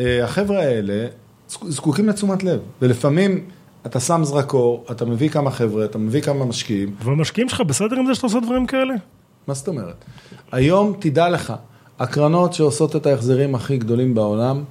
אה, 0.01 0.25
החבר'ה 0.25 0.59
האלה 0.63 1.07
זקוקים 1.49 2.09
לתשומת 2.09 2.43
לב, 2.43 2.61
ולפעמים 2.83 3.45
אתה 3.87 4.01
שם 4.01 4.21
זרקור, 4.25 4.85
אתה 4.91 5.05
מביא 5.05 5.29
כמה 5.29 5.51
חבר'ה, 5.51 5.85
אתה 5.85 5.99
מביא 5.99 6.21
כמה 6.21 6.45
משקיעים. 6.45 6.95
והמשקיעים 7.05 7.49
שלך 7.49 7.61
בסדר 7.61 7.97
עם 7.97 8.07
זה 8.07 8.15
שאתה 8.15 8.27
עושה 8.27 8.41
דברים 8.41 8.67
כאלה? 8.67 8.95
מה 9.47 9.55
זאת 9.55 9.69
אומרת? 9.69 10.05
היום, 10.53 10.97
תדע 10.99 11.29
לך, 11.29 11.53
הקרנות 12.01 12.53
שעושות 12.55 12.97
את 12.97 13.07
ההחזרים 13.07 13.55
הכי 13.55 13.79
גדולים 13.79 14.15
בעולם, 14.15 14.65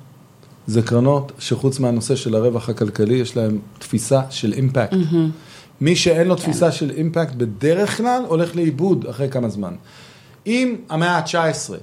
זה 0.68 0.82
קרנות 0.82 1.32
שחוץ 1.40 1.80
מהנושא 1.80 2.16
של 2.16 2.36
הרווח 2.36 2.70
הכלכלי, 2.70 3.16
יש 3.16 3.38
להם 3.38 3.60
תפיסה 3.80 4.22
של 4.30 4.54
אימפקט. 4.54 4.94
Mm-hmm. 4.94 5.82
מי 5.82 5.96
שאין 5.96 6.28
לו 6.28 6.36
תפיסה 6.36 6.66
כן. 6.66 6.72
של 6.72 6.92
אימפקט, 6.92 7.36
בדרך 7.36 7.98
כלל 7.98 8.24
הולך 8.28 8.56
לאיבוד 8.56 9.06
אחרי 9.06 9.30
כמה 9.30 9.50
זמן. 9.50 9.74
אם 10.48 10.76
המאה 10.90 11.18
ה-19 11.18 11.74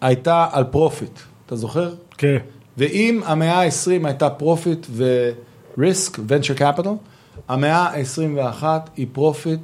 הייתה 0.00 0.46
על 0.52 0.64
profit, 0.64 1.18
אתה 1.46 1.56
זוכר? 1.56 1.94
כן. 2.18 2.36
ואם 2.78 3.20
המאה 3.24 3.62
ה-20 3.62 4.06
הייתה 4.06 4.30
profit 4.30 4.86
ו-risk, 4.90 6.16
venture 6.16 6.58
capital, 6.58 6.88
המאה 7.48 7.76
ה-21 7.76 8.64
היא 8.96 9.06
profit, 9.12 9.60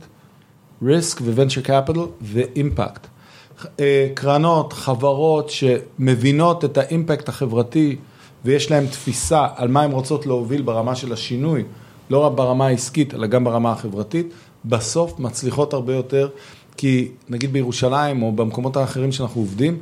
risk 0.82 1.20
ו-venture 1.22 1.66
capital 1.66 2.00
ואימפקט. 2.22 3.06
אה, 3.80 4.08
קרנות, 4.14 4.72
חברות 4.72 5.50
שמבינות 5.50 6.64
את 6.64 6.78
האימפקט 6.78 7.28
החברתי 7.28 7.96
ויש 8.44 8.70
להן 8.70 8.86
תפיסה 8.86 9.46
על 9.56 9.68
מה 9.68 9.82
הן 9.82 9.92
רוצות 9.92 10.26
להוביל 10.26 10.62
ברמה 10.62 10.96
של 10.96 11.12
השינוי, 11.12 11.64
לא 12.10 12.18
רק 12.18 12.32
ברמה 12.32 12.66
העסקית, 12.66 13.14
אלא 13.14 13.26
גם 13.26 13.44
ברמה 13.44 13.72
החברתית, 13.72 14.26
בסוף 14.64 15.18
מצליחות 15.18 15.72
הרבה 15.72 15.94
יותר, 15.94 16.28
כי 16.76 17.08
נגיד 17.28 17.52
בירושלים 17.52 18.22
או 18.22 18.32
במקומות 18.32 18.76
האחרים 18.76 19.12
שאנחנו 19.12 19.40
עובדים, 19.40 19.78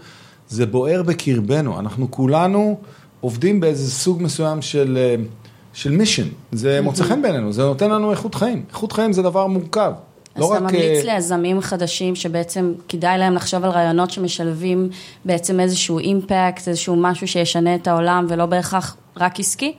זה 0.48 0.66
בוער 0.66 1.02
בקרבנו, 1.02 1.80
אנחנו 1.80 2.10
כולנו 2.10 2.78
עובדים 3.20 3.60
באיזה 3.60 3.90
סוג 3.90 4.22
מסוים 4.22 4.62
של, 4.62 4.98
אה, 5.00 5.24
של 5.72 5.90
מישן, 5.90 6.28
זה 6.52 6.80
מוצא 6.80 7.04
חן 7.04 7.22
בעינינו, 7.22 7.52
זה 7.52 7.62
נותן 7.62 7.90
לנו 7.90 8.10
איכות 8.10 8.34
חיים, 8.34 8.64
איכות 8.68 8.92
חיים 8.92 9.12
זה 9.12 9.22
דבר 9.22 9.46
מורכב. 9.46 9.92
אז 10.34 10.40
לא 10.40 10.52
אתה 10.52 10.60
ממליץ 10.60 11.06
אה, 11.06 11.14
ליזמים 11.14 11.60
חדשים 11.60 12.16
שבעצם 12.16 12.72
כדאי 12.88 13.18
להם 13.18 13.34
לחשוב 13.34 13.64
על 13.64 13.70
רעיונות 13.70 14.10
שמשלבים 14.10 14.88
בעצם 15.24 15.60
איזשהו 15.60 15.98
אימפקט, 15.98 16.68
איזשהו 16.68 16.96
משהו 16.96 17.28
שישנה 17.28 17.74
את 17.74 17.88
העולם 17.88 18.26
ולא 18.28 18.46
בהכרח 18.46 18.96
רק 19.16 19.40
עסקי? 19.40 19.74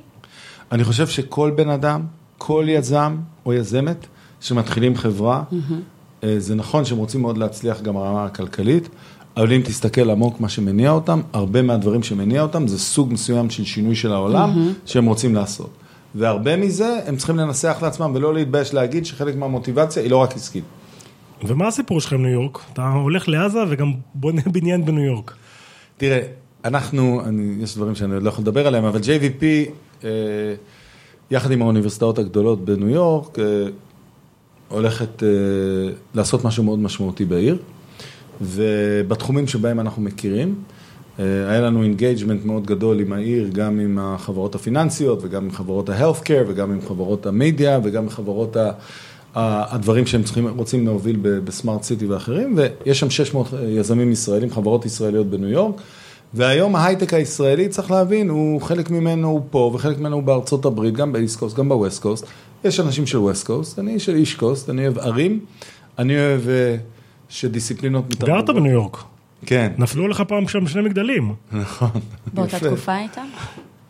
אני 0.72 0.84
חושב 0.84 1.08
שכל 1.08 1.52
בן 1.56 1.70
אדם, 1.70 2.02
כל 2.38 2.66
יזם 2.68 3.18
או 3.46 3.54
יזמת 3.54 4.08
שמתחילים 4.42 4.96
חברה, 4.96 5.44
mm-hmm. 5.52 6.26
זה 6.38 6.56
נכון 6.56 6.86
שהם 6.86 6.98
רוצים 6.98 7.22
מאוד 7.22 7.38
להצליח 7.38 7.82
גם 7.82 7.94
ברמה 7.94 8.26
הכלכלית, 8.26 8.90
אבל 9.38 9.54
אם 9.54 9.62
תסתכל 9.66 10.10
עמוק 10.10 10.40
מה 10.40 10.50
שמניע 10.50 10.92
אותם, 10.92 11.22
הרבה 11.34 11.62
מהדברים 11.62 12.04
שמניע 12.04 12.42
אותם 12.42 12.68
זה 12.68 12.80
סוג 12.80 13.14
מסוים 13.14 13.50
של 13.50 13.66
שינוי 13.66 13.96
של 13.96 14.14
העולם 14.14 14.50
mm-hmm. 14.50 14.90
שהם 14.90 15.06
רוצים 15.06 15.36
לעשות. 15.36 15.70
והרבה 16.16 16.58
מזה 16.58 17.00
הם 17.06 17.16
צריכים 17.16 17.38
לנסח 17.38 17.78
לעצמם 17.82 18.12
ולא 18.16 18.34
להתבייש 18.34 18.74
להגיד 18.74 19.06
שחלק 19.06 19.36
מהמוטיבציה 19.36 20.04
היא 20.04 20.12
לא 20.12 20.18
רק 20.18 20.36
עסקית. 20.36 20.64
ומה 21.44 21.68
הסיפור 21.68 22.02
שלכם 22.02 22.22
ניו 22.22 22.32
יורק? 22.32 22.60
אתה 22.74 22.88
הולך 22.88 23.30
לעזה 23.30 23.60
וגם 23.70 23.94
בונה 24.14 24.42
בניין 24.54 24.86
בניו 24.86 25.04
יורק. 25.04 25.34
תראה, 25.98 26.22
אנחנו, 26.66 27.22
אני, 27.26 27.64
יש 27.64 27.76
דברים 27.76 27.96
שאני 27.96 28.14
עוד 28.14 28.24
לא 28.24 28.30
יכול 28.30 28.42
לדבר 28.42 28.68
עליהם, 28.68 28.86
אבל 28.86 29.00
JVP, 29.00 29.44
אה, 30.04 30.10
יחד 31.32 31.52
עם 31.52 31.62
האוניברסיטאות 31.62 32.20
הגדולות 32.20 32.66
בניו 32.66 32.90
יורק, 32.90 33.40
אה, 33.40 33.44
הולכת 34.68 35.24
אה, 35.24 35.28
לעשות 36.14 36.46
משהו 36.46 36.64
מאוד 36.64 36.80
משמעותי 36.80 37.26
בעיר, 37.26 37.58
ובתחומים 38.42 39.48
שבהם 39.48 39.80
אנחנו 39.80 40.02
מכירים. 40.02 40.56
אה, 41.20 41.50
היה 41.50 41.62
לנו 41.62 41.84
engagement 41.84 42.46
מאוד 42.46 42.66
גדול 42.66 43.00
עם 43.00 43.14
העיר, 43.14 43.50
גם 43.54 43.80
עם 43.80 44.00
החברות 44.02 44.56
הפיננסיות 44.56 45.20
וגם 45.22 45.44
עם 45.44 45.52
חברות 45.52 45.90
ה-health 45.90 46.24
care 46.24 46.44
וגם 46.48 46.72
עם 46.72 46.82
חברות 46.88 47.26
המדיה 47.26 47.80
וגם 47.84 48.04
עם 48.04 48.10
חברות 48.10 48.58
ה... 48.58 48.72
הדברים 49.36 50.06
שהם 50.06 50.24
צריכים, 50.24 50.48
רוצים 50.48 50.86
להוביל 50.86 51.18
ב-smart 51.22 51.84
city 51.84 52.06
ואחרים, 52.06 52.58
ויש 52.58 53.00
שם 53.00 53.10
600 53.10 53.48
יזמים 53.68 54.12
ישראלים, 54.12 54.50
חברות 54.50 54.86
ישראליות 54.86 55.28
בניו 55.28 55.50
יורק, 55.50 55.82
והיום 56.34 56.76
ההייטק 56.76 57.14
הישראלי, 57.14 57.70
צריך 57.70 57.92
להבין, 57.92 58.30
הוא 58.30 58.62
חלק 58.62 58.90
ממנו 58.90 59.28
הוא 59.28 59.42
פה, 59.50 59.72
וחלק 59.74 60.00
ממנו 60.00 60.16
הוא 60.16 60.24
בארצות 60.24 60.66
הברית, 60.66 60.94
גם 60.94 61.12
ב-East 61.12 61.40
Coast, 61.40 61.58
גם 61.58 61.70
ב-West 61.70 62.02
Coast. 62.02 62.26
יש 62.64 62.80
אנשים 62.80 63.06
של 63.06 63.18
ווסט 63.18 63.48
קוסט, 63.48 63.80
אני 63.80 64.00
של 64.00 64.16
איש 64.16 64.34
קוסט, 64.34 64.70
אני 64.70 64.82
אוהב 64.82 64.98
ערים, 64.98 65.40
אני 66.00 66.18
אוהב 66.18 66.50
אה, 66.50 66.76
שדיסציפלינות. 67.30 68.16
גרת 68.20 68.50
בניו 68.50 68.72
יורק. 68.72 69.15
כן. 69.46 69.72
נפלו 69.78 70.08
לך 70.08 70.24
פעם 70.28 70.48
שם 70.48 70.68
שני 70.68 70.82
מגדלים. 70.82 71.34
נכון. 71.52 71.90
באותה 72.34 72.60
תקופה 72.60 72.94
הייתה? 72.94 73.22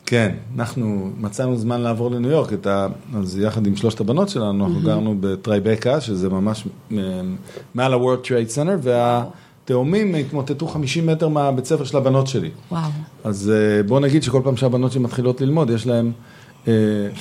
כן, 0.05 0.35
אנחנו 0.55 1.11
מצאנו 1.17 1.57
זמן 1.57 1.81
לעבור 1.81 2.11
לניו 2.11 2.31
יורק, 2.31 2.67
ה... 2.67 2.87
אז 3.17 3.39
יחד 3.39 3.67
עם 3.67 3.75
שלושת 3.75 3.99
הבנות 3.99 4.29
שלנו, 4.29 4.65
אנחנו 4.65 4.81
גרנו 4.81 5.15
בטרייבקה, 5.19 6.01
שזה 6.01 6.29
ממש 6.29 6.67
מעל 7.73 7.93
ה-World 7.93 8.25
Trade 8.25 8.55
Center, 8.55 8.81
והתאומים 8.81 10.15
התמוטטו 10.15 10.67
50 10.67 11.05
מטר 11.05 11.27
מהבית 11.27 11.65
ספר 11.65 11.83
של 11.83 11.97
הבנות 11.97 12.27
שלי. 12.27 12.49
וואו. 12.71 12.89
אז 13.23 13.51
אה, 13.55 13.83
בוא 13.83 13.99
נגיד 13.99 14.23
שכל 14.23 14.41
פעם 14.43 14.57
שהבנות 14.57 14.91
שלי 14.91 15.01
מתחילות 15.01 15.41
ללמוד, 15.41 15.69
יש 15.69 15.87
להן 15.87 16.11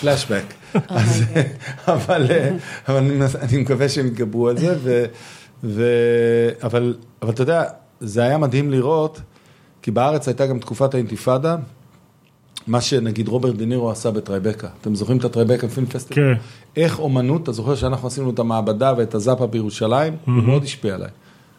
פלאשבק. 0.01 0.44
אה, 0.77 0.81
אבל 1.99 2.31
אני 3.42 3.59
מקווה 3.59 3.88
שהם 3.88 4.07
יתגברו 4.07 4.49
על 4.49 4.57
זה, 4.59 5.07
אבל 6.62 6.94
אתה 7.29 7.42
יודע, 7.42 7.64
זה 8.05 8.23
היה 8.23 8.38
מדהים 8.38 8.71
לראות, 8.71 9.21
כי 9.83 9.90
בארץ 9.90 10.29
הייתה 10.29 10.47
גם 10.47 10.59
תקופת 10.59 10.95
האינתיפאדה, 10.95 11.57
מה 12.67 12.81
שנגיד 12.81 13.29
רוברט 13.29 13.55
דה 13.55 13.64
נירו 13.64 13.90
עשה 13.90 14.11
בטרייבקה. 14.11 14.69
אתם 14.81 14.95
זוכרים 14.95 15.19
את 15.19 15.25
הטרייבקה 15.25 15.69
פילם 15.69 15.87
פסטיבל? 15.87 16.35
כן. 16.35 16.40
איך 16.77 16.99
אומנות, 16.99 17.43
אתה 17.43 17.53
זוכר 17.53 17.75
שאנחנו 17.75 18.09
עשינו 18.09 18.31
את 18.31 18.38
המעבדה 18.38 18.93
ואת 18.97 19.14
הזאפה 19.14 19.47
בירושלים? 19.47 20.12
Mm-hmm. 20.12 20.31
הוא 20.31 20.43
מאוד 20.43 20.64
השפיע 20.64 20.95
עליי. 20.95 21.09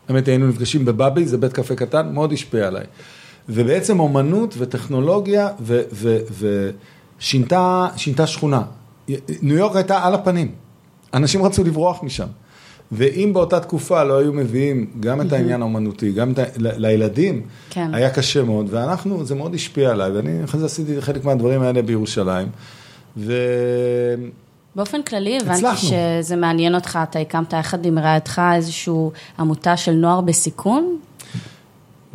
האמת, 0.09 0.27
היינו 0.27 0.47
נפגשים 0.47 0.85
בבאבי, 0.85 1.25
זה 1.25 1.37
בית 1.37 1.53
קפה 1.53 1.75
קטן, 1.75 2.13
מאוד 2.13 2.33
השפיע 2.33 2.67
עליי. 2.67 2.83
ובעצם 3.49 3.99
אומנות 3.99 4.55
וטכנולוגיה 4.57 5.49
ושינתה 7.19 7.87
שכונה. 8.25 8.61
ניו 9.41 9.57
יורק 9.57 9.75
הייתה 9.75 10.03
על 10.03 10.13
הפנים. 10.13 10.51
אנשים 11.13 11.43
רצו 11.43 11.63
לברוח 11.63 12.03
משם. 12.03 12.27
ואם 12.91 13.29
באותה 13.33 13.59
תקופה 13.59 14.03
לא 14.03 14.17
היו 14.17 14.33
מביאים 14.33 14.87
גם 14.99 15.21
את 15.21 15.33
העניין 15.33 15.61
האומנותי, 15.61 16.11
גם 16.11 16.31
את 16.31 16.39
ה... 16.39 16.43
לילדים, 16.57 17.41
כן. 17.69 17.95
היה 17.95 18.09
קשה 18.09 18.43
מאוד, 18.43 18.67
ואנחנו, 18.69 19.25
זה 19.25 19.35
מאוד 19.35 19.55
השפיע 19.55 19.91
עליי, 19.91 20.11
ואני 20.11 20.43
אחרי 20.43 20.59
זה 20.59 20.65
עשיתי 20.65 21.01
חלק 21.01 21.25
מהדברים 21.25 21.61
האלה 21.61 21.81
בירושלים, 21.81 22.47
ו... 23.17 23.33
באופן 24.75 25.03
כללי 25.03 25.37
הבנתי 25.41 25.77
שזה 25.77 26.35
מעניין 26.35 26.75
אותך, 26.75 26.99
אתה 27.03 27.19
הקמת 27.19 27.53
יחד 27.53 27.85
עם 27.85 27.99
רעייתך 27.99 28.41
איזושהי 28.55 28.93
עמותה 29.39 29.77
של 29.77 29.91
נוער 29.91 30.21
בסיכון? 30.21 30.97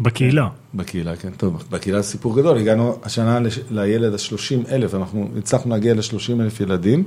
בקהילה. 0.00 0.48
בקהילה, 0.74 1.16
כן, 1.16 1.30
טוב, 1.30 1.64
בקהילה 1.70 2.00
זה 2.00 2.08
סיפור 2.08 2.36
גדול, 2.36 2.58
הגענו 2.58 2.96
השנה 3.02 3.38
לילד 3.70 4.12
ה-30 4.12 4.72
אלף, 4.72 4.94
אנחנו 4.94 5.28
הצלחנו 5.38 5.70
להגיע 5.70 5.94
ל-30 5.94 6.40
אלף 6.40 6.60
ילדים. 6.60 7.04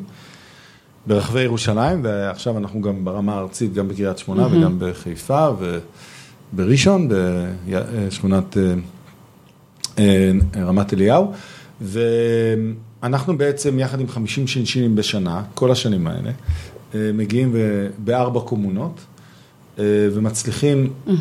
ברחבי 1.08 1.42
ירושלים, 1.42 2.00
ועכשיו 2.04 2.58
אנחנו 2.58 2.82
גם 2.82 3.06
ברמה 3.06 3.36
הארצית, 3.36 3.74
גם 3.74 3.88
בקריית 3.88 4.18
שמונה 4.18 4.46
mm-hmm. 4.46 4.58
וגם 4.58 4.76
בחיפה 4.80 5.50
ובראשון, 6.54 7.10
בשכונת 7.10 8.58
אה, 8.58 8.74
אה, 10.00 10.32
רמת 10.66 10.94
אליהו. 10.94 11.32
ואנחנו 11.82 13.38
בעצם, 13.38 13.80
יחד 13.80 14.00
עם 14.00 14.08
50 14.08 14.48
שינשינים 14.48 14.96
בשנה, 14.96 15.44
כל 15.54 15.72
השנים 15.72 16.08
האלה, 16.08 16.32
אה, 16.96 17.12
מגיעים 17.14 17.56
בארבע 17.98 18.40
קומונות. 18.40 19.06
ומצליחים, 20.14 20.90
mm-hmm. 21.08 21.12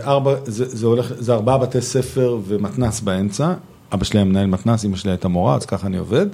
ארבע, 0.00 0.34
זה, 0.44 0.64
זה 0.68 0.86
הולך, 0.86 1.12
זה 1.18 1.32
ארבעה 1.32 1.58
בתי 1.58 1.80
ספר 1.80 2.38
ומתנ"ס 2.46 3.00
באמצע, 3.00 3.54
אבא 3.92 4.04
שלי 4.04 4.18
היה 4.18 4.24
מנהל 4.24 4.46
מתנ"ס, 4.46 4.84
אמא 4.84 4.96
שלי 4.96 5.10
הייתה 5.10 5.28
מורה, 5.28 5.56
אז 5.56 5.66
ככה 5.66 5.86
אני 5.86 5.98
עובד. 5.98 6.26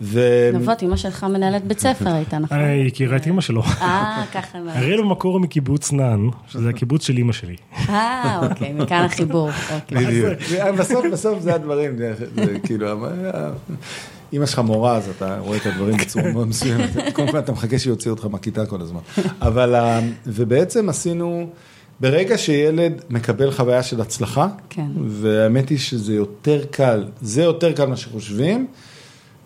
ו... 0.00 0.20
נבות, 0.54 0.82
אמא 0.82 0.96
שלך 0.96 1.24
מנהלת 1.24 1.64
בית 1.64 1.78
ספר 1.78 2.14
הייתה, 2.14 2.38
נכון? 2.38 2.58
אה, 2.58 2.72
היא 2.72 2.86
הכירה 2.86 3.16
את 3.16 3.26
אמא 3.26 3.40
שלו. 3.40 3.62
אה, 3.62 4.24
ככה. 4.32 4.58
הראל 4.68 5.00
במקור 5.02 5.40
מקיבוץ 5.40 5.92
נען, 5.92 6.30
שזה 6.48 6.68
הקיבוץ 6.70 7.06
של 7.06 7.18
אמא 7.18 7.32
שלי. 7.32 7.56
אה, 7.88 8.40
אוקיי, 8.42 8.72
מכאן 8.72 9.04
החיבור. 9.04 9.50
אוקיי. 9.74 10.06
בדיוק. 10.06 10.38
בסוף, 10.78 11.06
בסוף 11.12 11.40
זה 11.40 11.54
הדברים, 11.54 11.96
זה 11.96 12.14
כאילו, 12.62 12.86
אמא 14.32 14.46
שלך 14.46 14.58
מורה, 14.58 14.96
אז 14.96 15.08
אתה 15.08 15.38
רואה 15.38 15.56
את 15.56 15.66
הדברים 15.66 15.96
בצורה 15.96 16.32
מאוד 16.32 16.48
מסוימת. 16.48 16.90
קודם 17.12 17.28
כל 17.28 17.38
אתה 17.38 17.52
מחכה 17.52 17.78
שיוציאו 17.78 18.14
אותך 18.14 18.26
מהכיתה 18.30 18.66
כל 18.66 18.80
הזמן. 18.80 19.00
אבל, 19.40 19.74
ובעצם 20.26 20.88
עשינו... 20.88 21.46
ברגע 22.00 22.38
שילד 22.38 23.02
מקבל 23.10 23.50
חוויה 23.50 23.82
של 23.82 24.00
הצלחה, 24.00 24.48
כן. 24.70 24.86
והאמת 25.06 25.68
היא 25.68 25.78
שזה 25.78 26.14
יותר 26.14 26.64
קל, 26.70 27.04
זה 27.22 27.42
יותר 27.42 27.72
קל 27.72 27.86
ממה 27.86 27.96
שחושבים, 27.96 28.66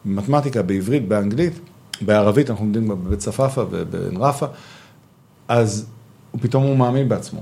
במתמטיקה, 0.04 0.62
בעברית, 0.62 1.08
באנגלית, 1.08 1.52
בערבית, 2.00 2.50
אנחנו 2.50 2.64
לומדים 2.64 2.88
בבית 2.88 3.18
צפאפא 3.18 3.64
ובעין 3.70 4.16
רפא, 4.16 4.46
אז 5.48 5.86
הוא 6.30 6.40
פתאום 6.40 6.62
הוא 6.62 6.76
מאמין 6.76 7.08
בעצמו. 7.08 7.40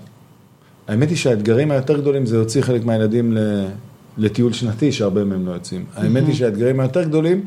האמת 0.89 1.09
היא 1.09 1.17
שהאתגרים 1.17 1.71
היותר 1.71 2.01
גדולים 2.01 2.27
זה 2.27 2.37
להוציא 2.37 2.63
חלק 2.63 2.85
מהילדים 2.85 3.37
לטיול 4.19 4.53
שנתי, 4.53 4.93
שהרבה 4.93 5.25
מהם 5.25 5.47
לא 5.47 5.53
יוצאים. 5.53 5.85
האמת 5.95 6.27
היא 6.27 6.35
שהאתגרים 6.35 6.81
היותר 6.81 7.03
גדולים 7.03 7.45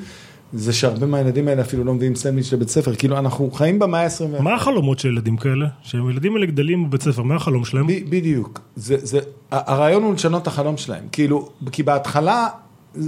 זה 0.53 0.73
שהרבה 0.73 1.05
מהילדים 1.05 1.47
האלה 1.47 1.61
אפילו 1.61 1.83
לא 1.83 1.93
מביאים 1.93 2.15
סנדוויץ' 2.15 2.53
לבית 2.53 2.69
ספר, 2.69 2.95
כאילו 2.95 3.17
אנחנו 3.17 3.51
חיים 3.51 3.79
במאה 3.79 4.03
ה-21. 4.03 4.41
מה 4.41 4.55
החלומות 4.55 4.99
של 4.99 5.07
ילדים 5.07 5.37
כאלה? 5.37 5.67
שהילדים 5.81 6.35
האלה 6.35 6.45
גדלים 6.45 6.89
בבית 6.89 7.01
ספר, 7.01 7.23
מה 7.23 7.35
החלום 7.35 7.65
שלהם? 7.65 7.87
ב- 7.87 8.09
בדיוק, 8.09 8.59
זה, 8.75 8.95
זה, 9.01 9.19
הרעיון 9.51 10.03
הוא 10.03 10.13
לשנות 10.13 10.41
את 10.41 10.47
החלום 10.47 10.77
שלהם, 10.77 11.03
כאילו, 11.11 11.49
כי 11.71 11.83
בהתחלה 11.83 12.47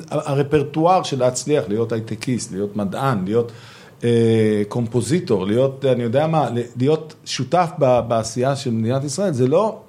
הרפרטואר 0.10 1.04
של 1.04 1.20
להצליח, 1.20 1.64
להיות 1.68 1.92
הייטקיסט, 1.92 2.52
להיות 2.52 2.76
מדען, 2.76 3.26
להיות 3.26 3.52
אה, 4.04 4.62
קומפוזיטור, 4.68 5.46
להיות, 5.46 5.86
אני 5.86 6.04
יודע 6.04 6.28
מה, 6.28 6.50
להיות 6.78 7.16
שותף 7.26 7.70
ב- 7.80 8.00
בעשייה 8.08 8.56
של 8.56 8.72
מדינת 8.72 9.04
ישראל, 9.04 9.34
זה 9.34 9.48
לא, 9.48 9.80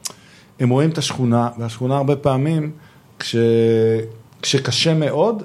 הם 0.60 0.68
רואים 0.68 0.90
את 0.90 0.98
השכונה, 0.98 1.48
והשכונה 1.58 1.96
הרבה 1.96 2.16
פעמים, 2.16 2.70
כש, 3.18 3.36
כשקשה 4.42 4.94
מאוד, 4.94 5.42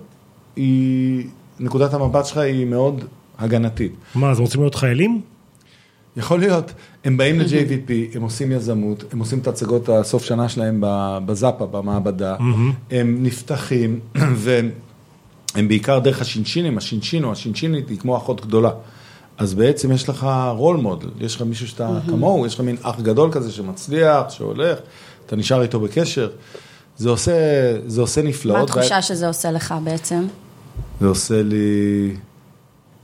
היא, 0.56 1.28
נקודת 1.60 1.93
המבט 1.93 2.26
שלך 2.26 2.38
היא 2.38 2.65
מאוד 2.65 3.04
הגנתית. 3.39 3.91
מה, 4.15 4.32
אז 4.32 4.39
רוצים 4.39 4.62
להיות 4.62 4.76
חיילים? 4.76 5.22
יכול 6.17 6.39
להיות, 6.39 6.71
הם 7.03 7.17
באים 7.17 7.39
ל-JVP, 7.39 8.15
הם 8.15 8.21
עושים 8.21 8.51
יזמות, 8.51 9.03
הם 9.13 9.19
עושים 9.19 9.39
את 9.39 9.47
הצגות 9.47 9.89
הסוף 9.89 10.23
שנה 10.23 10.49
שלהם 10.49 10.84
בזאפה, 11.25 11.65
במעבדה, 11.65 12.36
הם 12.91 13.17
נפתחים, 13.23 13.99
והם 14.43 14.69
הם 15.56 15.67
בעיקר 15.67 15.99
דרך 15.99 16.21
השינשינים, 16.21 16.77
השינשין 16.77 17.23
או 17.23 17.32
השינשינית 17.32 17.89
היא 17.89 17.97
כמו 17.97 18.17
אחות 18.17 18.45
גדולה. 18.45 18.71
אז 19.38 19.53
בעצם 19.53 19.91
יש 19.91 20.10
לך 20.10 20.27
רול 20.49 20.77
מודל, 20.77 21.10
יש 21.19 21.36
לך 21.36 21.41
מישהו 21.41 21.67
שאתה 21.67 21.99
כמוהו, 22.08 22.45
יש 22.45 22.56
לך 22.56 22.62
מין 22.62 22.77
אח 22.82 22.99
גדול 22.99 23.32
כזה 23.32 23.51
שמצליח, 23.51 24.30
שהולך, 24.30 24.80
אתה 25.25 25.36
נשאר 25.36 25.62
איתו 25.62 25.80
בקשר. 25.80 26.30
זה 26.97 27.10
עושה, 27.10 27.34
זה 27.86 28.01
עושה 28.01 28.21
נפלאות. 28.21 28.58
מה 28.58 28.63
התחושה 28.63 29.01
שזה 29.01 29.27
עושה 29.27 29.51
לך 29.51 29.75
בעצם? 29.84 30.27
זה 31.01 31.08
עושה 31.08 31.43
לי... 31.43 32.15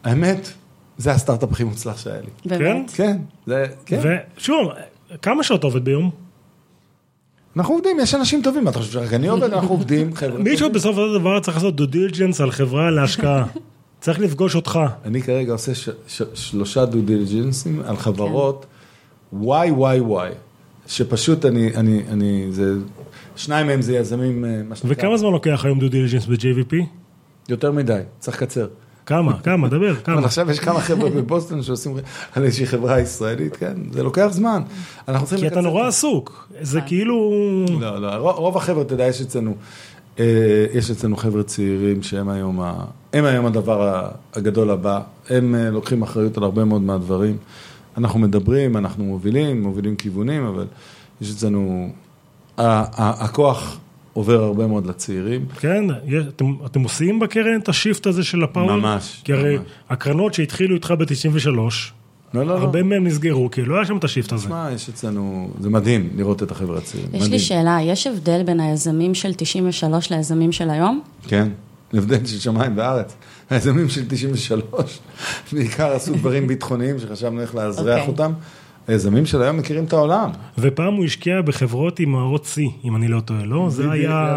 האמת, 0.03 0.51
זה 0.97 1.11
הסטארט-אפ 1.11 1.51
הכי 1.51 1.63
מוצלח 1.63 1.97
שהיה 1.97 2.21
לי. 2.21 2.57
באמת? 2.57 2.91
כן, 2.95 3.17
זה, 3.47 3.65
כן. 3.85 3.99
ושוב, 4.37 4.67
כמה 5.21 5.43
שעות 5.43 5.63
עובד 5.63 5.85
ביום? 5.85 6.09
אנחנו 7.57 7.73
עובדים, 7.73 7.97
יש 7.99 8.15
אנשים 8.15 8.41
טובים, 8.43 8.63
מה 8.63 8.69
אתה 8.69 8.79
חושב 8.79 8.91
שרק 8.91 9.13
אני 9.13 9.27
עובד? 9.27 9.43
אנחנו 9.53 9.69
עובדים, 9.69 10.13
חבר'ה. 10.15 10.39
מישהו 10.39 10.69
בסוף 10.71 10.97
הדבר 10.97 11.39
צריך 11.39 11.57
לעשות 11.57 11.75
דו 11.75 11.85
דיligence 11.85 12.43
על 12.43 12.51
חברה 12.51 12.91
להשקעה. 12.91 13.45
צריך 14.01 14.19
לפגוש 14.19 14.55
אותך. 14.55 14.79
אני 15.05 15.21
כרגע 15.21 15.51
עושה 15.51 15.75
ש- 15.75 15.89
ש- 16.07 16.21
שלושה 16.33 16.85
דו 16.85 17.01
דיליג'נסים 17.01 17.81
על 17.85 17.97
חברות 17.97 18.65
וואי 19.33 19.71
וואי 19.71 19.99
וואי, 19.99 20.29
שפשוט 20.87 21.45
אני, 21.45 21.75
אני, 21.75 22.03
אני, 22.11 22.47
זה, 22.49 22.73
שניים 23.35 23.67
מהם 23.67 23.81
זה 23.81 23.93
יזמים, 23.95 24.45
אה, 24.45 24.61
מה 24.69 24.75
שנקרא. 24.75 24.91
וכמה 24.97 25.17
זמן 25.17 25.31
לוקח 25.31 25.61
היום 25.65 25.79
דו 25.79 25.87
דיligence 25.87 26.29
ב-JVP? 26.29 26.75
יותר 27.49 27.71
מדי, 27.71 27.99
צריך 28.19 28.37
לקצר. 28.41 28.67
כמה? 29.05 29.39
כמה? 29.43 29.67
דבר, 29.67 29.91
אבל 29.91 29.99
כמה? 30.03 30.25
עכשיו 30.25 30.51
יש 30.51 30.59
כמה 30.59 30.79
חבר'ה 30.81 31.09
בבוסטון 31.09 31.63
שעושים 31.63 31.95
על 32.35 32.43
איזושהי 32.43 32.65
חברה 32.65 32.99
ישראלית, 32.99 33.55
כן, 33.55 33.73
זה 33.91 34.03
לוקח 34.03 34.27
זמן. 34.31 34.61
אנחנו 35.07 35.27
צריכים 35.27 35.49
כי 35.49 35.53
אתה. 35.53 35.61
נורא 35.61 35.87
עסוק. 35.87 36.47
זה 36.61 36.81
כאילו... 36.81 37.31
לא, 37.79 38.01
לא, 38.01 38.15
רוב- 38.15 38.57
החבר'ה, 38.57 38.81
אתה 38.81 38.93
יודע, 38.93 39.03
יש 39.03 39.21
אצלנו, 39.21 39.55
אה, 40.19 40.25
יש 40.73 40.91
אצלנו 40.91 41.17
חבר'ה 41.17 41.43
צעירים 41.43 42.03
שהם 42.03 42.29
היום, 42.29 42.61
ה, 42.61 42.73
הם 43.13 43.25
היום 43.25 43.45
הדבר 43.45 44.07
הגדול 44.33 44.69
הבא, 44.71 44.99
הם 45.29 45.55
אה, 45.55 45.69
לוקחים 45.69 46.01
אחריות 46.01 46.37
על 46.37 46.43
הרבה 46.43 46.65
מאוד 46.65 46.81
מהדברים. 46.81 47.37
אנחנו 47.97 48.19
מדברים, 48.19 48.77
אנחנו 48.77 49.03
מובילים, 49.03 49.63
מובילים 49.63 49.95
כיוונים, 49.95 50.45
אבל 50.45 50.65
יש 51.21 51.31
אצלנו, 51.31 51.89
ה- 52.57 52.63
ה- 53.03 53.25
הכוח 53.25 53.77
עובר 54.13 54.43
הרבה 54.43 54.67
מאוד 54.67 54.85
לצעירים. 54.85 55.45
כן, 55.59 55.85
אתם, 56.29 56.53
אתם 56.65 56.83
עושים 56.83 57.19
בקרן 57.19 57.59
את 57.63 57.69
השיפט 57.69 58.07
הזה 58.07 58.23
של 58.23 58.43
הפאוור? 58.43 58.75
ממש, 58.75 59.21
כי 59.23 59.33
הרי 59.33 59.57
ממש. 59.57 59.65
הקרנות 59.89 60.33
שהתחילו 60.33 60.75
איתך 60.75 60.93
ב-93, 60.99 61.49
לא, 61.49 61.65
לא, 62.33 62.45
לא. 62.45 62.53
הרבה 62.53 62.83
מהם 62.83 63.07
נסגרו, 63.07 63.51
כי 63.51 63.61
לא 63.61 63.75
היה 63.75 63.85
שם 63.85 63.97
את 63.97 64.03
השיפט 64.03 64.33
הזה. 64.33 64.45
תשמע, 64.45 64.69
יש 64.75 64.89
אצלנו, 64.89 65.49
זה 65.59 65.69
מדהים 65.69 66.09
לראות 66.15 66.43
את 66.43 66.51
החבר'ה 66.51 66.77
הצעירים. 66.77 67.09
יש 67.13 67.15
מדהים. 67.15 67.31
לי 67.31 67.39
שאלה, 67.39 67.77
יש 67.81 68.07
הבדל 68.07 68.43
בין 68.43 68.59
היזמים 68.59 69.13
של 69.13 69.33
93 69.37 70.11
ליזמים 70.11 70.51
של 70.51 70.69
היום? 70.69 71.01
כן, 71.27 71.47
הבדל 71.93 72.25
של 72.25 72.39
שמיים 72.39 72.77
וארץ. 72.77 73.15
היזמים 73.49 73.89
של 73.89 74.05
93, 74.07 74.99
בעיקר 75.51 75.93
עשו 75.93 76.13
דברים 76.13 76.47
ביטחוניים 76.47 76.99
שחשבנו 76.99 77.41
איך 77.41 77.55
לאזרח 77.55 77.99
אוקיי. 77.99 78.07
אותם. 78.07 78.33
היזמים 78.87 79.25
של 79.25 79.41
היום 79.41 79.57
מכירים 79.57 79.83
את 79.83 79.93
העולם. 79.93 80.29
ופעם 80.57 80.93
הוא 80.93 81.05
השקיע 81.05 81.41
בחברות 81.41 81.99
עם 81.99 82.15
האות 82.15 82.45
C, 82.55 82.59
אם 82.85 82.95
אני 82.95 83.07
לא 83.07 83.19
טועה, 83.19 83.45
לא? 83.45 83.69
זה 83.69 83.91
היה, 83.91 84.35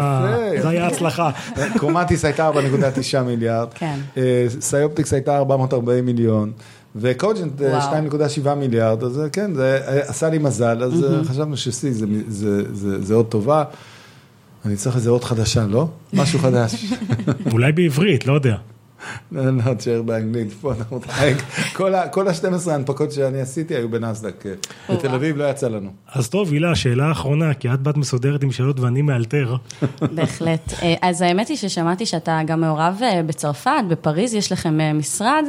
יפה, 0.53 0.61
זה 0.61 0.69
היה 0.69 0.87
הצלחה. 0.87 1.31
Chromatis 1.79 2.25
הייתה 2.25 2.49
4.9 2.49 3.21
מיליארד, 3.21 3.67
כן. 3.73 3.99
אה, 4.17 4.45
CyOptics 4.59 5.13
הייתה 5.13 5.37
440 5.37 6.05
מיליון, 6.05 6.51
ו-Cogent 6.95 7.61
אה, 7.61 7.67
וואו. 7.67 8.03
2.7 8.45 8.53
מיליארד, 8.55 9.03
אז 9.03 9.19
אה, 9.19 9.29
כן, 9.29 9.53
זה 9.53 9.79
אה, 9.87 9.99
עשה 10.07 10.29
לי 10.29 10.37
מזל, 10.37 10.83
אז 10.83 11.03
אה, 11.03 11.23
חשבנו 11.23 11.57
ש-C 11.57 11.71
זה, 11.71 12.05
זה, 12.27 12.75
זה, 12.75 13.01
זה 13.03 13.13
אות 13.13 13.25
טובה. 13.25 13.63
אני 14.65 14.75
צריך 14.75 14.95
איזה 14.95 15.09
אות 15.09 15.23
חדשה, 15.23 15.67
לא? 15.67 15.87
משהו 16.13 16.39
חדש. 16.39 16.93
אולי 17.51 17.71
בעברית, 17.71 18.27
לא 18.27 18.33
יודע. 18.33 18.55
לא, 19.31 19.57
לא, 19.57 19.73
תשאר 19.73 20.01
באנגלית, 20.01 20.53
פה 20.61 20.73
אנחנו 20.73 20.97
נתחייג. 20.97 21.37
כל 21.73 21.95
ה- 21.95 22.07
כל 22.07 22.27
ה-12 22.27 22.71
ההנפקות 22.71 23.11
שאני 23.11 23.41
עשיתי 23.41 23.75
היו 23.75 23.89
בנסדק. 23.89 24.43
בתל 24.89 25.15
אביב 25.15 25.37
לא 25.37 25.43
יצא 25.49 25.67
לנו. 25.67 25.89
אז 26.13 26.29
טוב, 26.29 26.51
הילה, 26.51 26.75
שאלה 26.75 27.05
האחרונה, 27.05 27.53
כי 27.53 27.73
את 27.73 27.81
בת 27.81 27.97
מסודרת 27.97 28.43
עם 28.43 28.51
שאלות 28.51 28.79
ואני 28.79 29.01
מאלתר. 29.01 29.55
בהחלט. 30.11 30.73
אה, 30.83 30.95
אז 31.01 31.21
האמת 31.21 31.47
היא 31.47 31.57
ששמעתי 31.57 32.05
שאתה 32.05 32.39
גם 32.45 32.61
מעורב 32.61 32.99
אה, 33.03 33.23
בצרפת, 33.23 33.71
בפריז 33.89 34.33
יש 34.33 34.51
לכם 34.51 34.81
אה, 34.81 34.93
משרד. 34.93 35.43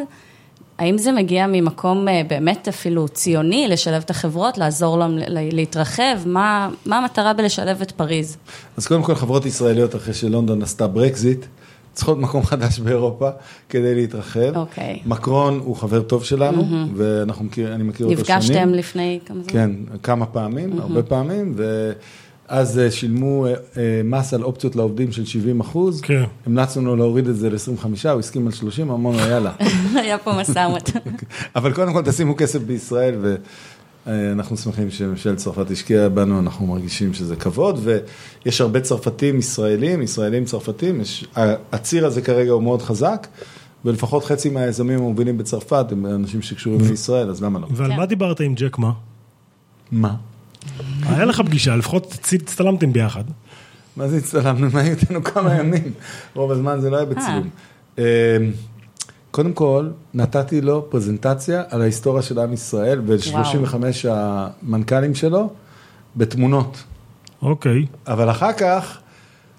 האם 0.78 0.98
זה 0.98 1.12
מגיע 1.12 1.46
ממקום 1.46 2.06
באמת 2.28 2.68
אפילו 2.68 3.08
ציוני, 3.08 3.68
לשלב 3.68 4.02
את 4.04 4.11
החברות, 4.11 4.58
לעזור 4.58 4.98
להם 4.98 5.18
להתרחב? 5.52 6.16
מה 6.26 6.68
מה 6.87 6.98
המטרה 6.98 7.32
בלשלב 7.32 7.82
את 7.82 7.90
פריז? 7.90 8.37
אז 8.76 8.87
קודם 8.87 9.02
כל 9.02 9.14
חברות 9.14 9.46
ישראליות 9.46 9.96
אחרי 9.96 10.14
שלונדון 10.14 10.62
עשתה 10.62 10.87
ברקזיט, 10.87 11.46
צריכות 11.98 12.18
מקום 12.18 12.42
חדש 12.42 12.78
באירופה 12.78 13.28
כדי 13.68 13.94
להתרחב. 13.94 14.56
אוקיי. 14.56 14.98
מקרון 15.06 15.61
הוא 15.64 15.76
חבר 15.76 16.02
טוב 16.02 16.24
שלנו, 16.24 16.64
ואנחנו 16.96 17.44
מכיר, 17.44 17.74
אני 17.74 17.82
מכיר 17.82 18.06
אותו 18.06 18.24
שנים. 18.24 18.38
נפגשתם 18.38 18.68
לפני 18.68 19.20
כמה 19.26 19.42
זמן? 19.42 19.52
כן, 19.52 19.70
כמה 20.02 20.26
פעמים, 20.26 20.78
הרבה 20.80 21.02
פעמים, 21.02 21.54
ואז 22.48 22.78
אה, 22.78 22.90
שילמו 22.90 23.46
אה, 23.46 23.52
אה, 23.76 24.00
מס 24.04 24.34
על 24.34 24.42
אופציות 24.42 24.76
לעובדים 24.76 25.12
של 25.12 25.26
70 25.26 25.61
אחוז. 25.61 26.00
כן. 26.00 26.24
המלצנו 26.46 26.87
לו 26.87 26.96
להוריד 26.96 27.28
את 27.28 27.37
זה 27.37 27.50
ל-25, 27.50 28.08
הוא 28.11 28.18
הסכים 28.18 28.46
על 28.46 28.52
30, 28.52 28.90
אמרנו 28.90 29.18
יאללה. 29.18 29.52
היה 30.02 30.18
פה 30.18 30.32
משא 30.32 30.68
ומתן. 30.72 31.11
אבל 31.56 31.72
קודם 31.72 31.92
כל 31.92 32.02
תשימו 32.02 32.37
כסף 32.37 32.61
בישראל, 32.61 33.37
ואנחנו 34.06 34.56
שמחים 34.56 34.90
שממשלת 34.90 35.37
צרפת 35.37 35.70
השקיעה 35.70 36.08
בנו, 36.08 36.40
אנחנו 36.40 36.66
מרגישים 36.66 37.14
שזה 37.14 37.37
כבוד, 37.37 37.80
ויש 38.44 38.61
הרבה 38.61 38.80
צרפתים 38.80 39.38
ישראלים, 39.38 40.02
ישראלים 40.02 40.44
צרפתים, 40.44 41.00
יש, 41.00 41.26
הציר 41.72 42.06
הזה 42.06 42.22
כרגע 42.22 42.52
הוא 42.52 42.62
מאוד 42.62 42.82
חזק, 42.82 43.26
ולפחות 43.84 44.24
חצי 44.24 44.50
מהיזמים 44.50 44.98
המובילים 44.98 45.38
בצרפת 45.38 45.87
הם 45.92 46.06
אנשים 46.06 46.42
שקשורים 46.42 46.80
לישראל, 46.80 47.30
אז 47.30 47.42
למה 47.42 47.58
לא? 47.58 47.66
ועל 47.70 47.90
כן. 47.90 47.96
מה 47.96 48.06
דיברת 48.06 48.40
עם 48.40 48.54
ג'ק 48.54 48.78
מה? 48.78 48.92
מה? 49.92 50.14
היה 51.02 51.24
לך 51.24 51.40
פגישה, 51.40 51.76
לפחות 51.76 52.14
הצטלמתם 52.32 52.92
ביחד. 52.92 53.24
מה 53.96 54.08
זה 54.08 54.16
הצטלמנו? 54.16 54.68
מה 54.72 54.80
היו 54.80 54.90
איתנו 54.90 55.24
כמה 55.24 55.54
ימים? 55.54 55.92
רוב 56.34 56.50
הזמן 56.50 56.80
זה 56.80 56.90
לא 56.90 56.96
היה 56.96 57.06
בצילום. 57.06 57.50
קודם 59.38 59.53
כל, 59.53 59.88
נתתי 60.14 60.61
לו 60.61 60.90
פרזנטציה 60.90 61.62
על 61.70 61.83
ההיסטוריה 61.83 62.22
של 62.22 62.38
עם 62.38 62.53
ישראל 62.53 63.01
ו-35 63.07 63.74
המנכ"לים 64.11 65.14
שלו 65.14 65.51
בתמונות. 66.16 66.85
אוקיי. 67.42 67.87
אבל 68.07 68.31
אחר 68.31 68.53
כך 68.53 68.98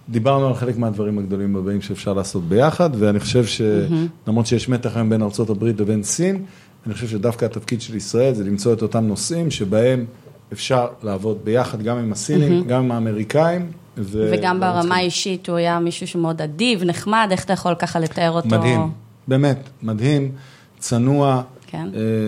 דיברנו 0.10 0.48
על 0.48 0.54
חלק 0.54 0.78
מהדברים 0.78 1.18
הגדולים 1.18 1.56
הבאים 1.56 1.82
שאפשר 1.82 2.14
לעשות 2.14 2.44
ביחד, 2.44 2.90
ואני 3.00 3.20
חושב 3.20 3.46
שלמרות 3.46 4.46
שיש 4.46 4.70
מתח 4.70 4.96
היום 4.96 5.10
בין 5.10 5.22
ארה"ב 5.22 5.64
לבין 5.64 6.04
סין, 6.04 6.44
אני 6.86 6.94
חושב 6.94 7.08
שדווקא 7.08 7.46
התפקיד 7.46 7.82
של 7.82 7.96
ישראל 7.96 8.34
זה 8.34 8.44
למצוא 8.44 8.74
את 8.74 8.82
אותם 8.82 9.04
נושאים 9.04 9.52
שבהם 9.52 10.06
אפשר 10.54 10.88
לעבוד 11.04 11.38
ביחד, 11.44 11.82
גם 11.82 11.98
עם 11.98 12.12
הסינים, 12.12 12.64
גם 12.68 12.84
עם 12.84 12.92
האמריקאים. 12.92 13.72
ו- 13.98 14.30
וגם 14.34 14.60
ברמה 14.60 14.96
האישית 14.96 15.50
הוא 15.50 15.58
היה 15.58 15.80
מישהו 15.80 16.08
שמאוד 16.08 16.42
אדיב, 16.42 16.84
נחמד, 16.84 17.28
איך 17.32 17.46
אתה 17.46 17.54
יכול 17.54 17.76
ככה 17.76 18.00
לתאר 18.00 18.32
אותו? 18.32 18.48
מדהים, 18.48 19.09
באמת, 19.30 19.70
מדהים, 19.84 20.32
צנוע, 20.80 21.42
כן. 21.68 21.88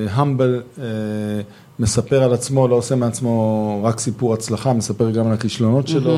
המבל, 0.09 0.61
מספר 1.79 2.23
על 2.23 2.33
עצמו, 2.33 2.67
לא 2.67 2.75
עושה 2.75 2.95
מעצמו 2.95 3.81
רק 3.83 3.99
סיפור 3.99 4.33
הצלחה, 4.33 4.73
מספר 4.73 5.11
גם 5.11 5.27
על 5.27 5.33
הכישלונות 5.33 5.87
שלו, 5.87 6.17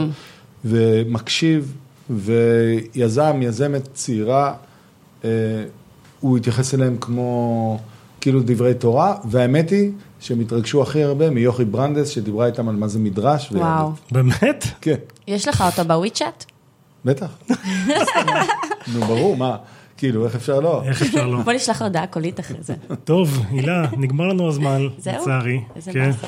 ומקשיב, 0.65 1.73
ויזם, 2.09 3.39
יזמת 3.41 3.89
צעירה, 3.93 4.53
אה, 5.23 5.29
הוא 6.19 6.37
התייחס 6.37 6.73
אליהם 6.73 6.97
כמו 7.01 7.79
כאילו 8.21 8.41
דברי 8.45 8.73
תורה, 8.73 9.15
והאמת 9.25 9.69
היא 9.69 9.91
שהם 10.19 10.39
התרגשו 10.39 10.81
הכי 10.81 11.03
הרבה 11.03 11.29
מיוכי 11.29 11.65
ברנדס, 11.65 12.09
שדיברה 12.09 12.45
איתם 12.45 12.69
על 12.69 12.75
מה 12.75 12.87
זה 12.87 12.99
מדרש. 12.99 13.51
וואו. 13.51 13.91
באמת? 14.11 14.65
כן. 14.81 14.95
יש 15.27 15.47
לך 15.47 15.61
אותו 15.61 15.87
בוויצ'אט? 15.87 16.45
בטח. 17.05 17.37
נו, 18.93 18.99
ברור, 19.07 19.37
מה? 19.37 19.57
כאילו, 19.97 20.25
איך 20.25 20.35
אפשר 20.35 20.59
לא? 20.59 20.81
איך 20.85 21.01
אפשר 21.01 21.27
לא? 21.27 21.41
בוא 21.45 21.53
נשלח 21.53 21.81
הודעה 21.81 22.07
קולית 22.07 22.39
אחרי 22.39 22.57
זה. 22.61 22.73
טוב, 23.03 23.39
הילה, 23.51 23.85
נגמר 23.97 24.27
לנו 24.27 24.47
הזמן, 24.49 24.81
זהו? 24.97 25.21
לצערי. 25.21 25.59
איזה 25.75 25.91
כן. 25.93 26.11
באסה. 26.11 26.27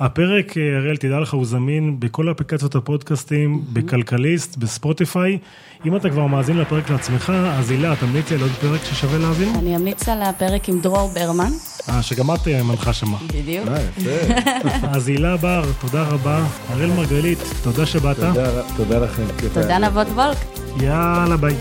הפרק, 0.00 0.56
אה, 0.58 0.76
אריאל, 0.78 0.96
תדע 0.96 1.20
לך, 1.20 1.34
הוא 1.34 1.44
זמין 1.46 2.00
בכל 2.00 2.30
אפליקציות 2.30 2.74
הפודקאסטים, 2.74 3.62
בכלכליסט, 3.72 4.56
בספוטיפיי. 4.56 5.38
אם 5.86 5.96
אתה 5.96 6.10
כבר 6.10 6.26
מאזין 6.26 6.58
לפרק 6.58 6.90
לעצמך, 6.90 7.32
אז 7.58 7.70
הילה, 7.70 7.96
תמליצי 7.96 8.34
על 8.34 8.40
עוד 8.40 8.50
פרק 8.50 8.80
ששווה 8.84 9.18
להאזין? 9.18 9.54
אני 9.58 9.76
אמליץ 9.76 10.08
על 10.08 10.22
הפרק 10.22 10.68
עם 10.68 10.80
דרור 10.80 11.10
ברמן, 11.14 11.50
אה, 11.88 12.02
שגם 12.02 12.34
את 12.34 12.48
אה, 12.48 12.62
מנחה 12.62 12.92
שמה. 12.92 13.18
בדיוק. 13.34 13.68
אה. 13.68 14.88
אז 14.96 15.08
הילה 15.08 15.36
בר, 15.36 15.64
תודה 15.80 16.02
רבה. 16.02 16.46
אראל 16.72 16.90
מרגלית, 16.90 17.38
תודה 17.62 17.86
שבאת. 17.86 18.16
תודה- 18.16 18.62
תודה 18.76 18.98
לכם. 18.98 19.22
תודה 19.54 19.78
נבות 19.78 20.06
וולק. 20.08 20.36
יאללה, 20.80 21.36
ביי. 21.36 21.54